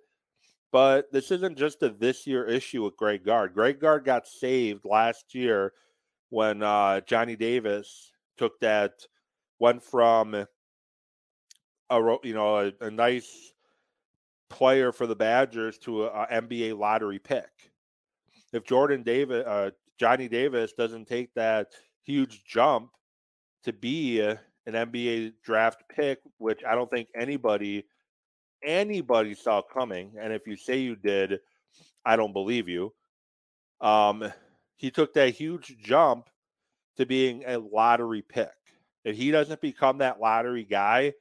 But 0.73 1.11
this 1.11 1.31
isn't 1.31 1.59
just 1.59 1.83
a 1.83 1.89
this 1.89 2.27
year 2.27 2.47
issue 2.47 2.85
with 2.85 2.97
Greg 2.97 3.25
Gard. 3.25 3.55
Greg 3.55 3.81
Gard 3.81 4.05
got 4.05 4.29
saved 4.29 4.85
last 4.85 5.35
year 5.35 5.73
when 6.29 6.63
uh, 6.63 7.01
Johnny 7.01 7.35
Davis 7.35 8.13
took 8.37 8.61
that, 8.61 8.93
went 9.61 9.83
from 9.83 10.35
a 10.35 10.47
you 12.25 12.35
know 12.35 12.57
a, 12.59 12.73
a 12.81 12.91
nice 12.91 13.53
player 14.49 14.91
for 14.91 15.07
the 15.07 15.15
Badgers 15.15 15.79
to 15.79 16.07
an 16.07 16.49
NBA 16.51 16.77
lottery 16.77 17.21
pick. 17.21 17.51
If 18.53 18.65
Jordan 18.65 19.05
Davis, 19.05 19.47
uh, 19.47 19.71
Johnny 19.97 20.29
Davis 20.29 20.73
doesn't 20.73 21.07
take 21.07 21.33
that 21.35 21.69
huge 22.03 22.45
jump 22.45 22.91
to 23.63 23.73
be 23.73 24.21
an 24.21 24.39
NBA 24.67 25.35
draft 25.45 25.85
pick, 25.89 26.19
which 26.39 26.63
I 26.65 26.75
don't 26.75 26.91
think 26.91 27.09
anybody 27.15 27.85
anybody 28.65 29.35
saw 29.35 29.63
coming, 29.63 30.15
and 30.21 30.33
if 30.33 30.47
you 30.47 30.57
say 30.57 30.79
you 30.79 30.97
did, 30.97 31.41
I 32.05 32.17
don't 32.17 32.33
believe 32.33 32.69
you. 32.69 32.93
Um, 33.81 34.31
he 34.77 34.91
took 34.91 35.15
that 35.15 35.31
huge 35.31 35.77
jump 35.83 36.29
to 36.97 37.07
being 37.07 37.45
a 37.47 37.59
lottery 37.59 38.23
pick. 38.23 38.60
If 39.05 39.17
he 39.17 39.31
doesn't 39.31 39.61
become 39.61 39.99
that 39.99 40.21
lottery 40.21 40.65
guy, 40.65 41.15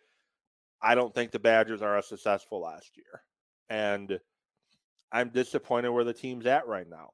I 0.81 0.95
don't 0.95 1.13
think 1.13 1.31
the 1.31 1.39
Badgers 1.39 1.81
are 1.81 1.97
as 1.97 2.07
successful 2.07 2.61
last 2.61 2.97
year. 2.97 3.21
And 3.69 4.19
I'm 5.11 5.29
disappointed 5.29 5.89
where 5.89 6.03
the 6.03 6.13
team's 6.13 6.45
at 6.45 6.67
right 6.67 6.89
now. 6.89 7.11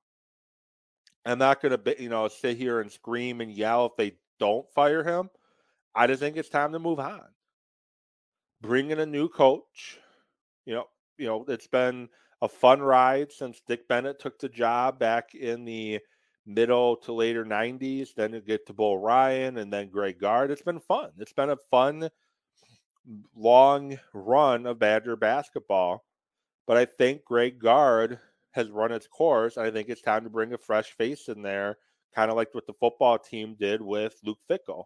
I'm 1.26 1.40
not 1.40 1.62
going 1.62 1.78
to, 1.78 2.02
you 2.02 2.10
know, 2.10 2.28
sit 2.28 2.58
here 2.58 2.82
and 2.82 2.92
scream 2.92 3.42
and 3.42 3.52
yell 3.52 3.88
if 3.88 3.96
they 3.98 4.18
don't 4.40 4.70
fire 4.74 5.04
him. 5.04 5.30
I 5.96 6.08
just 6.08 6.20
think 6.20 6.38
it's 6.38 6.50
time 6.50 6.72
to 6.74 6.80
move 6.80 7.00
on. 7.00 7.24
Bring 8.62 8.92
in 8.92 9.00
a 9.00 9.06
new 9.06 9.28
coach. 9.28 10.00
You 10.66 10.76
know, 10.76 10.86
you 11.18 11.26
know, 11.26 11.46
it's 11.48 11.68
been 11.68 12.10
a 12.42 12.48
fun 12.50 12.82
ride 12.82 13.32
since 13.32 13.62
Dick 13.68 13.88
Bennett 13.88 14.20
took 14.20 14.40
the 14.40 14.50
job 14.50 15.00
back 15.00 15.34
in 15.34 15.66
the 15.66 16.00
middle 16.46 16.96
to 16.98 17.14
later 17.14 17.46
90s. 17.46 18.14
Then 18.16 18.34
you 18.34 18.42
get 18.42 18.68
to 18.68 18.74
Bo 18.74 18.96
Ryan 18.96 19.58
and 19.58 19.72
then 19.72 19.90
Greg 19.90 20.20
Gard. 20.20 20.52
It's 20.52 20.62
been 20.62 20.80
fun. 20.80 21.12
It's 21.18 21.34
been 21.34 21.50
a 21.50 21.58
fun 21.72 22.10
long 23.36 24.00
run 24.14 24.66
of 24.66 24.80
Badger 24.80 25.16
basketball. 25.16 26.06
But 26.68 26.78
I 26.78 26.86
think 26.86 27.26
Greg 27.26 27.60
Gard 27.60 28.20
has 28.52 28.70
run 28.70 28.92
its 28.92 29.08
course. 29.08 29.58
And 29.58 29.66
I 29.66 29.72
think 29.72 29.90
it's 29.90 30.02
time 30.02 30.24
to 30.24 30.30
bring 30.30 30.54
a 30.54 30.58
fresh 30.58 30.92
face 30.92 31.28
in 31.28 31.42
there, 31.42 31.78
kind 32.14 32.32
of 32.32 32.38
like 32.38 32.54
what 32.54 32.68
the 32.68 32.74
football 32.74 33.20
team 33.20 33.56
did 33.60 33.82
with 33.82 34.16
Luke 34.24 34.40
Fickell. 34.50 34.86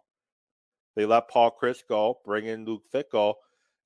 They 0.96 1.06
let 1.06 1.28
Paul 1.28 1.56
Chryst 1.60 1.86
go, 1.88 2.18
bring 2.24 2.46
in 2.46 2.64
Luke 2.64 2.82
Fickell, 2.92 3.34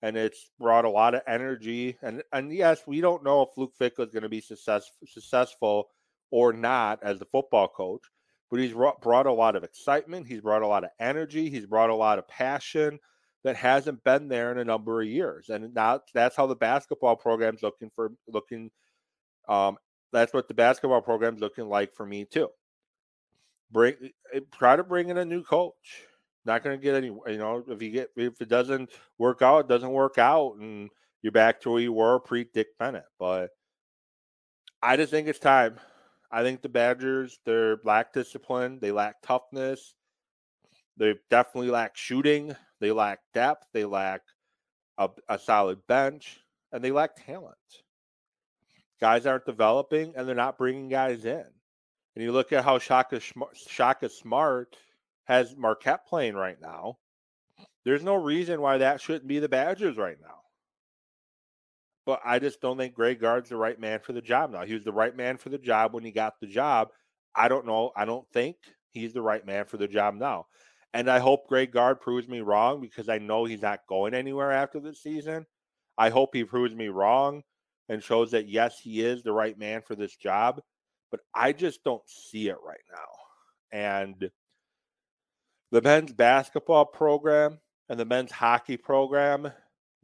and 0.02 0.16
it's 0.16 0.50
brought 0.58 0.84
a 0.84 0.90
lot 0.90 1.14
of 1.14 1.22
energy. 1.26 1.96
And 2.02 2.22
and 2.32 2.52
yes, 2.52 2.86
we 2.86 3.00
don't 3.00 3.22
know 3.22 3.42
if 3.42 3.50
Luke 3.56 3.74
Fickell 3.78 4.06
is 4.06 4.12
going 4.12 4.22
to 4.22 4.28
be 4.28 4.40
success, 4.40 4.90
successful 5.06 5.90
or 6.30 6.52
not 6.52 7.00
as 7.02 7.18
the 7.18 7.26
football 7.26 7.68
coach, 7.68 8.02
but 8.50 8.60
he's 8.60 8.72
brought 8.72 9.26
a 9.26 9.32
lot 9.32 9.56
of 9.56 9.64
excitement. 9.64 10.26
He's 10.26 10.40
brought 10.40 10.62
a 10.62 10.66
lot 10.66 10.84
of 10.84 10.90
energy. 11.00 11.50
He's 11.50 11.66
brought 11.66 11.90
a 11.90 11.94
lot 11.94 12.18
of 12.18 12.28
passion 12.28 12.98
that 13.44 13.56
hasn't 13.56 14.02
been 14.04 14.28
there 14.28 14.50
in 14.50 14.58
a 14.58 14.64
number 14.64 15.00
of 15.00 15.06
years. 15.08 15.50
And 15.50 15.72
now 15.74 16.00
that's 16.14 16.34
how 16.34 16.46
the 16.46 16.56
basketball 16.56 17.14
program's 17.16 17.62
looking 17.62 17.90
for 17.94 18.12
looking 18.26 18.70
um 19.48 19.76
that's 20.12 20.32
what 20.32 20.48
the 20.48 20.54
basketball 20.54 21.02
program's 21.02 21.40
looking 21.40 21.68
like 21.68 21.94
for 21.94 22.06
me 22.06 22.24
too. 22.24 22.48
Bring 23.70 23.94
eh, 24.32 24.40
try 24.52 24.76
to 24.76 24.84
bring 24.84 25.10
in 25.10 25.18
a 25.18 25.24
new 25.24 25.42
coach. 25.42 26.04
Not 26.46 26.62
going 26.62 26.78
to 26.78 26.82
get 26.82 26.94
any, 26.94 27.06
you 27.06 27.38
know, 27.38 27.64
if 27.68 27.82
you 27.82 27.90
get 27.90 28.10
if 28.16 28.40
it 28.40 28.48
doesn't 28.48 28.90
work 29.18 29.42
out, 29.42 29.60
it 29.60 29.68
doesn't 29.68 29.90
work 29.90 30.18
out 30.18 30.56
and 30.60 30.90
you're 31.22 31.32
back 31.32 31.60
to 31.62 31.70
where 31.70 31.80
you 31.80 31.92
were 31.92 32.20
pre 32.20 32.44
Dick 32.44 32.68
Bennett. 32.78 33.04
But 33.18 33.50
I 34.82 34.96
just 34.96 35.10
think 35.10 35.26
it's 35.28 35.38
time. 35.38 35.76
I 36.34 36.42
think 36.42 36.62
the 36.62 36.68
Badgers, 36.68 37.38
they're 37.46 37.78
lack 37.84 38.12
discipline, 38.12 38.78
they 38.80 38.90
lack 38.90 39.22
toughness, 39.22 39.94
they 40.96 41.14
definitely 41.30 41.70
lack 41.70 41.96
shooting. 41.96 42.54
They 42.80 42.92
lack 42.92 43.20
depth. 43.32 43.66
They 43.72 43.84
lack 43.84 44.22
a, 44.98 45.10
a 45.28 45.38
solid 45.38 45.86
bench, 45.86 46.38
and 46.72 46.84
they 46.84 46.90
lack 46.92 47.16
talent. 47.24 47.56
Guys 49.00 49.26
aren't 49.26 49.46
developing, 49.46 50.14
and 50.16 50.26
they're 50.26 50.34
not 50.34 50.58
bringing 50.58 50.88
guys 50.88 51.24
in. 51.24 51.44
And 52.14 52.22
you 52.24 52.30
look 52.30 52.52
at 52.52 52.64
how 52.64 52.78
Shaka 52.78 53.20
Shaka 53.54 54.08
Smart 54.08 54.76
has 55.24 55.56
Marquette 55.56 56.06
playing 56.06 56.34
right 56.34 56.60
now. 56.60 56.98
There's 57.84 58.04
no 58.04 58.14
reason 58.14 58.60
why 58.60 58.78
that 58.78 59.00
shouldn't 59.00 59.26
be 59.26 59.40
the 59.40 59.48
Badgers 59.48 59.96
right 59.96 60.16
now. 60.20 60.43
But 62.06 62.20
I 62.24 62.38
just 62.38 62.60
don't 62.60 62.76
think 62.76 62.94
Greg 62.94 63.20
Gard's 63.20 63.48
the 63.48 63.56
right 63.56 63.80
man 63.80 64.00
for 64.00 64.12
the 64.12 64.20
job 64.20 64.50
now. 64.50 64.64
He 64.64 64.74
was 64.74 64.84
the 64.84 64.92
right 64.92 65.16
man 65.16 65.38
for 65.38 65.48
the 65.48 65.58
job 65.58 65.94
when 65.94 66.04
he 66.04 66.10
got 66.10 66.34
the 66.40 66.46
job. 66.46 66.88
I 67.34 67.48
don't 67.48 67.66
know. 67.66 67.92
I 67.96 68.04
don't 68.04 68.26
think 68.32 68.56
he's 68.90 69.12
the 69.12 69.22
right 69.22 69.44
man 69.44 69.64
for 69.64 69.76
the 69.78 69.88
job 69.88 70.14
now. 70.14 70.46
And 70.92 71.10
I 71.10 71.18
hope 71.18 71.48
Greg 71.48 71.72
Gard 71.72 72.00
proves 72.00 72.28
me 72.28 72.40
wrong 72.40 72.80
because 72.80 73.08
I 73.08 73.18
know 73.18 73.44
he's 73.44 73.62
not 73.62 73.80
going 73.88 74.14
anywhere 74.14 74.52
after 74.52 74.78
this 74.78 75.02
season. 75.02 75.46
I 75.98 76.10
hope 76.10 76.30
he 76.34 76.44
proves 76.44 76.74
me 76.74 76.88
wrong 76.88 77.42
and 77.88 78.02
shows 78.02 78.30
that, 78.30 78.48
yes, 78.48 78.78
he 78.78 79.00
is 79.00 79.22
the 79.22 79.32
right 79.32 79.58
man 79.58 79.82
for 79.82 79.94
this 79.94 80.14
job. 80.14 80.60
But 81.10 81.20
I 81.34 81.52
just 81.52 81.82
don't 81.84 82.06
see 82.06 82.48
it 82.48 82.56
right 82.64 82.78
now. 82.92 83.78
And 83.78 84.30
the 85.72 85.82
men's 85.82 86.12
basketball 86.12 86.84
program 86.84 87.58
and 87.88 87.98
the 87.98 88.04
men's 88.04 88.30
hockey 88.30 88.76
program, 88.76 89.50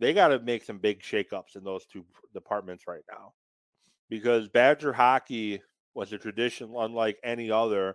they 0.00 0.12
got 0.12 0.28
to 0.28 0.40
make 0.40 0.64
some 0.64 0.78
big 0.78 1.00
shakeups 1.02 1.54
in 1.54 1.62
those 1.62 1.86
two 1.86 2.04
departments 2.34 2.88
right 2.88 3.04
now. 3.08 3.32
Because 4.08 4.48
Badger 4.48 4.92
hockey 4.92 5.62
was 5.94 6.12
a 6.12 6.18
tradition 6.18 6.74
unlike 6.76 7.18
any 7.22 7.50
other, 7.50 7.94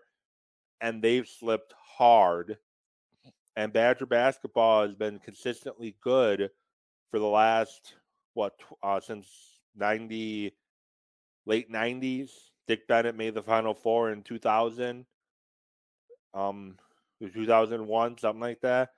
and 0.79 1.01
they've 1.01 1.27
slipped 1.27 1.73
hard 1.97 2.57
and 3.55 3.71
Badger 3.71 4.05
basketball 4.05 4.85
has 4.85 4.95
been 4.95 5.19
consistently 5.19 5.95
good 6.01 6.49
for 7.09 7.19
the 7.19 7.25
last 7.25 7.95
what 8.33 8.53
uh, 8.83 8.99
since 8.99 9.27
ninety 9.75 10.55
late 11.45 11.69
nineties. 11.69 12.51
Dick 12.67 12.87
Bennett 12.87 13.15
made 13.15 13.35
the 13.35 13.43
Final 13.43 13.73
Four 13.73 14.11
in 14.11 14.23
two 14.23 14.39
thousand, 14.39 15.05
um, 16.33 16.75
two 17.33 17.45
thousand 17.45 17.85
one, 17.85 18.17
something 18.17 18.41
like 18.41 18.61
that. 18.61 18.89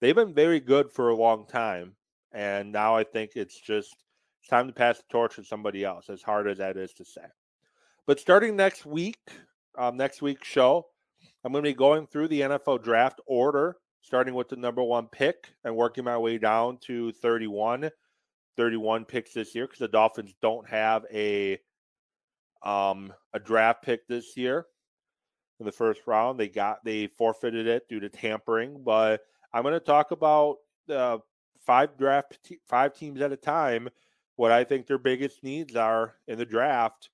They've 0.00 0.14
been 0.14 0.34
very 0.34 0.60
good 0.60 0.90
for 0.90 1.08
a 1.08 1.16
long 1.16 1.46
time, 1.46 1.94
and 2.34 2.72
now 2.72 2.96
I 2.96 3.04
think 3.04 3.32
it's 3.34 3.58
just 3.58 3.94
it's 4.40 4.48
time 4.50 4.66
to 4.66 4.74
pass 4.74 4.98
the 4.98 5.04
torch 5.08 5.36
to 5.36 5.44
somebody 5.44 5.84
else. 5.84 6.10
As 6.10 6.22
hard 6.22 6.48
as 6.48 6.58
that 6.58 6.76
is 6.76 6.92
to 6.94 7.04
say, 7.04 7.24
but 8.06 8.20
starting 8.20 8.56
next 8.56 8.84
week, 8.84 9.20
um, 9.78 9.96
next 9.96 10.20
week's 10.20 10.46
show, 10.46 10.86
I'm 11.44 11.52
going 11.52 11.64
to 11.64 11.70
be 11.70 11.74
going 11.74 12.06
through 12.06 12.28
the 12.28 12.42
NFL 12.42 12.82
draft 12.82 13.20
order 13.26 13.76
starting 14.02 14.34
with 14.34 14.50
the 14.50 14.56
number 14.56 14.82
one 14.82 15.06
pick 15.06 15.54
and 15.64 15.74
working 15.74 16.04
my 16.04 16.18
way 16.18 16.36
down 16.36 16.76
to 16.86 17.10
31. 17.12 17.90
31 18.56 19.04
picks 19.04 19.32
this 19.32 19.54
year 19.54 19.66
because 19.66 19.80
the 19.80 19.88
Dolphins 19.88 20.34
don't 20.40 20.68
have 20.68 21.04
a 21.12 21.58
um 22.62 23.12
a 23.32 23.38
draft 23.40 23.82
pick 23.82 24.06
this 24.06 24.36
year 24.36 24.66
in 25.60 25.66
the 25.66 25.72
first 25.72 26.02
round. 26.06 26.38
They 26.38 26.48
got 26.48 26.84
they 26.84 27.08
forfeited 27.18 27.66
it 27.66 27.88
due 27.88 28.00
to 28.00 28.08
tampering, 28.08 28.82
but 28.84 29.22
I'm 29.52 29.62
going 29.62 29.74
to 29.74 29.80
talk 29.80 30.10
about 30.10 30.56
the 30.86 31.20
five 31.66 31.96
draft 31.96 32.38
five 32.66 32.94
teams 32.94 33.20
at 33.20 33.32
a 33.32 33.36
time 33.36 33.88
what 34.36 34.50
I 34.50 34.64
think 34.64 34.86
their 34.86 34.98
biggest 34.98 35.42
needs 35.44 35.76
are 35.76 36.14
in 36.26 36.38
the 36.38 36.44
draft 36.44 37.10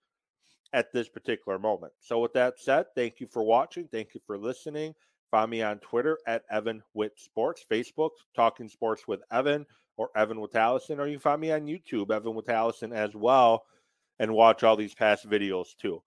at 0.73 0.93
this 0.93 1.09
particular 1.09 1.59
moment. 1.59 1.93
So 2.01 2.19
with 2.21 2.33
that 2.35 2.59
said, 2.59 2.87
thank 2.95 3.21
you 3.21 3.27
for 3.27 3.43
watching, 3.43 3.89
thank 3.89 4.15
you 4.15 4.21
for 4.27 4.39
listening. 4.39 4.95
Find 5.31 5.51
me 5.51 5.63
on 5.63 5.79
Twitter 5.79 6.19
at 6.27 6.43
Evan 6.51 6.83
Witt 6.95 7.13
Sports, 7.19 7.65
Facebook, 7.71 8.11
Talking 8.35 8.69
Sports 8.69 9.07
with 9.07 9.21
Evan 9.31 9.67
or 9.97 10.11
Evan 10.17 10.41
with 10.41 10.57
Allison, 10.57 10.99
or 10.99 11.07
you 11.07 11.15
can 11.15 11.21
find 11.21 11.41
me 11.41 11.53
on 11.53 11.67
YouTube, 11.67 12.11
Evan 12.11 12.35
with 12.35 12.49
Allison 12.49 12.93
as 12.93 13.15
well, 13.15 13.65
and 14.19 14.33
watch 14.35 14.63
all 14.65 14.77
these 14.77 14.95
past 14.95 15.29
videos 15.29 15.77
too. 15.81 16.03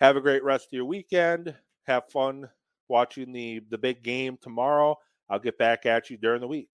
have 0.00 0.16
a 0.16 0.20
great 0.20 0.44
rest 0.44 0.66
of 0.66 0.72
your 0.74 0.84
weekend. 0.84 1.54
Have 1.86 2.10
fun 2.10 2.48
watching 2.88 3.32
the 3.32 3.60
the 3.70 3.78
big 3.78 4.02
game 4.02 4.38
tomorrow. 4.40 4.96
I'll 5.30 5.38
get 5.38 5.58
back 5.58 5.86
at 5.86 6.10
you 6.10 6.16
during 6.16 6.40
the 6.40 6.48
week. 6.48 6.70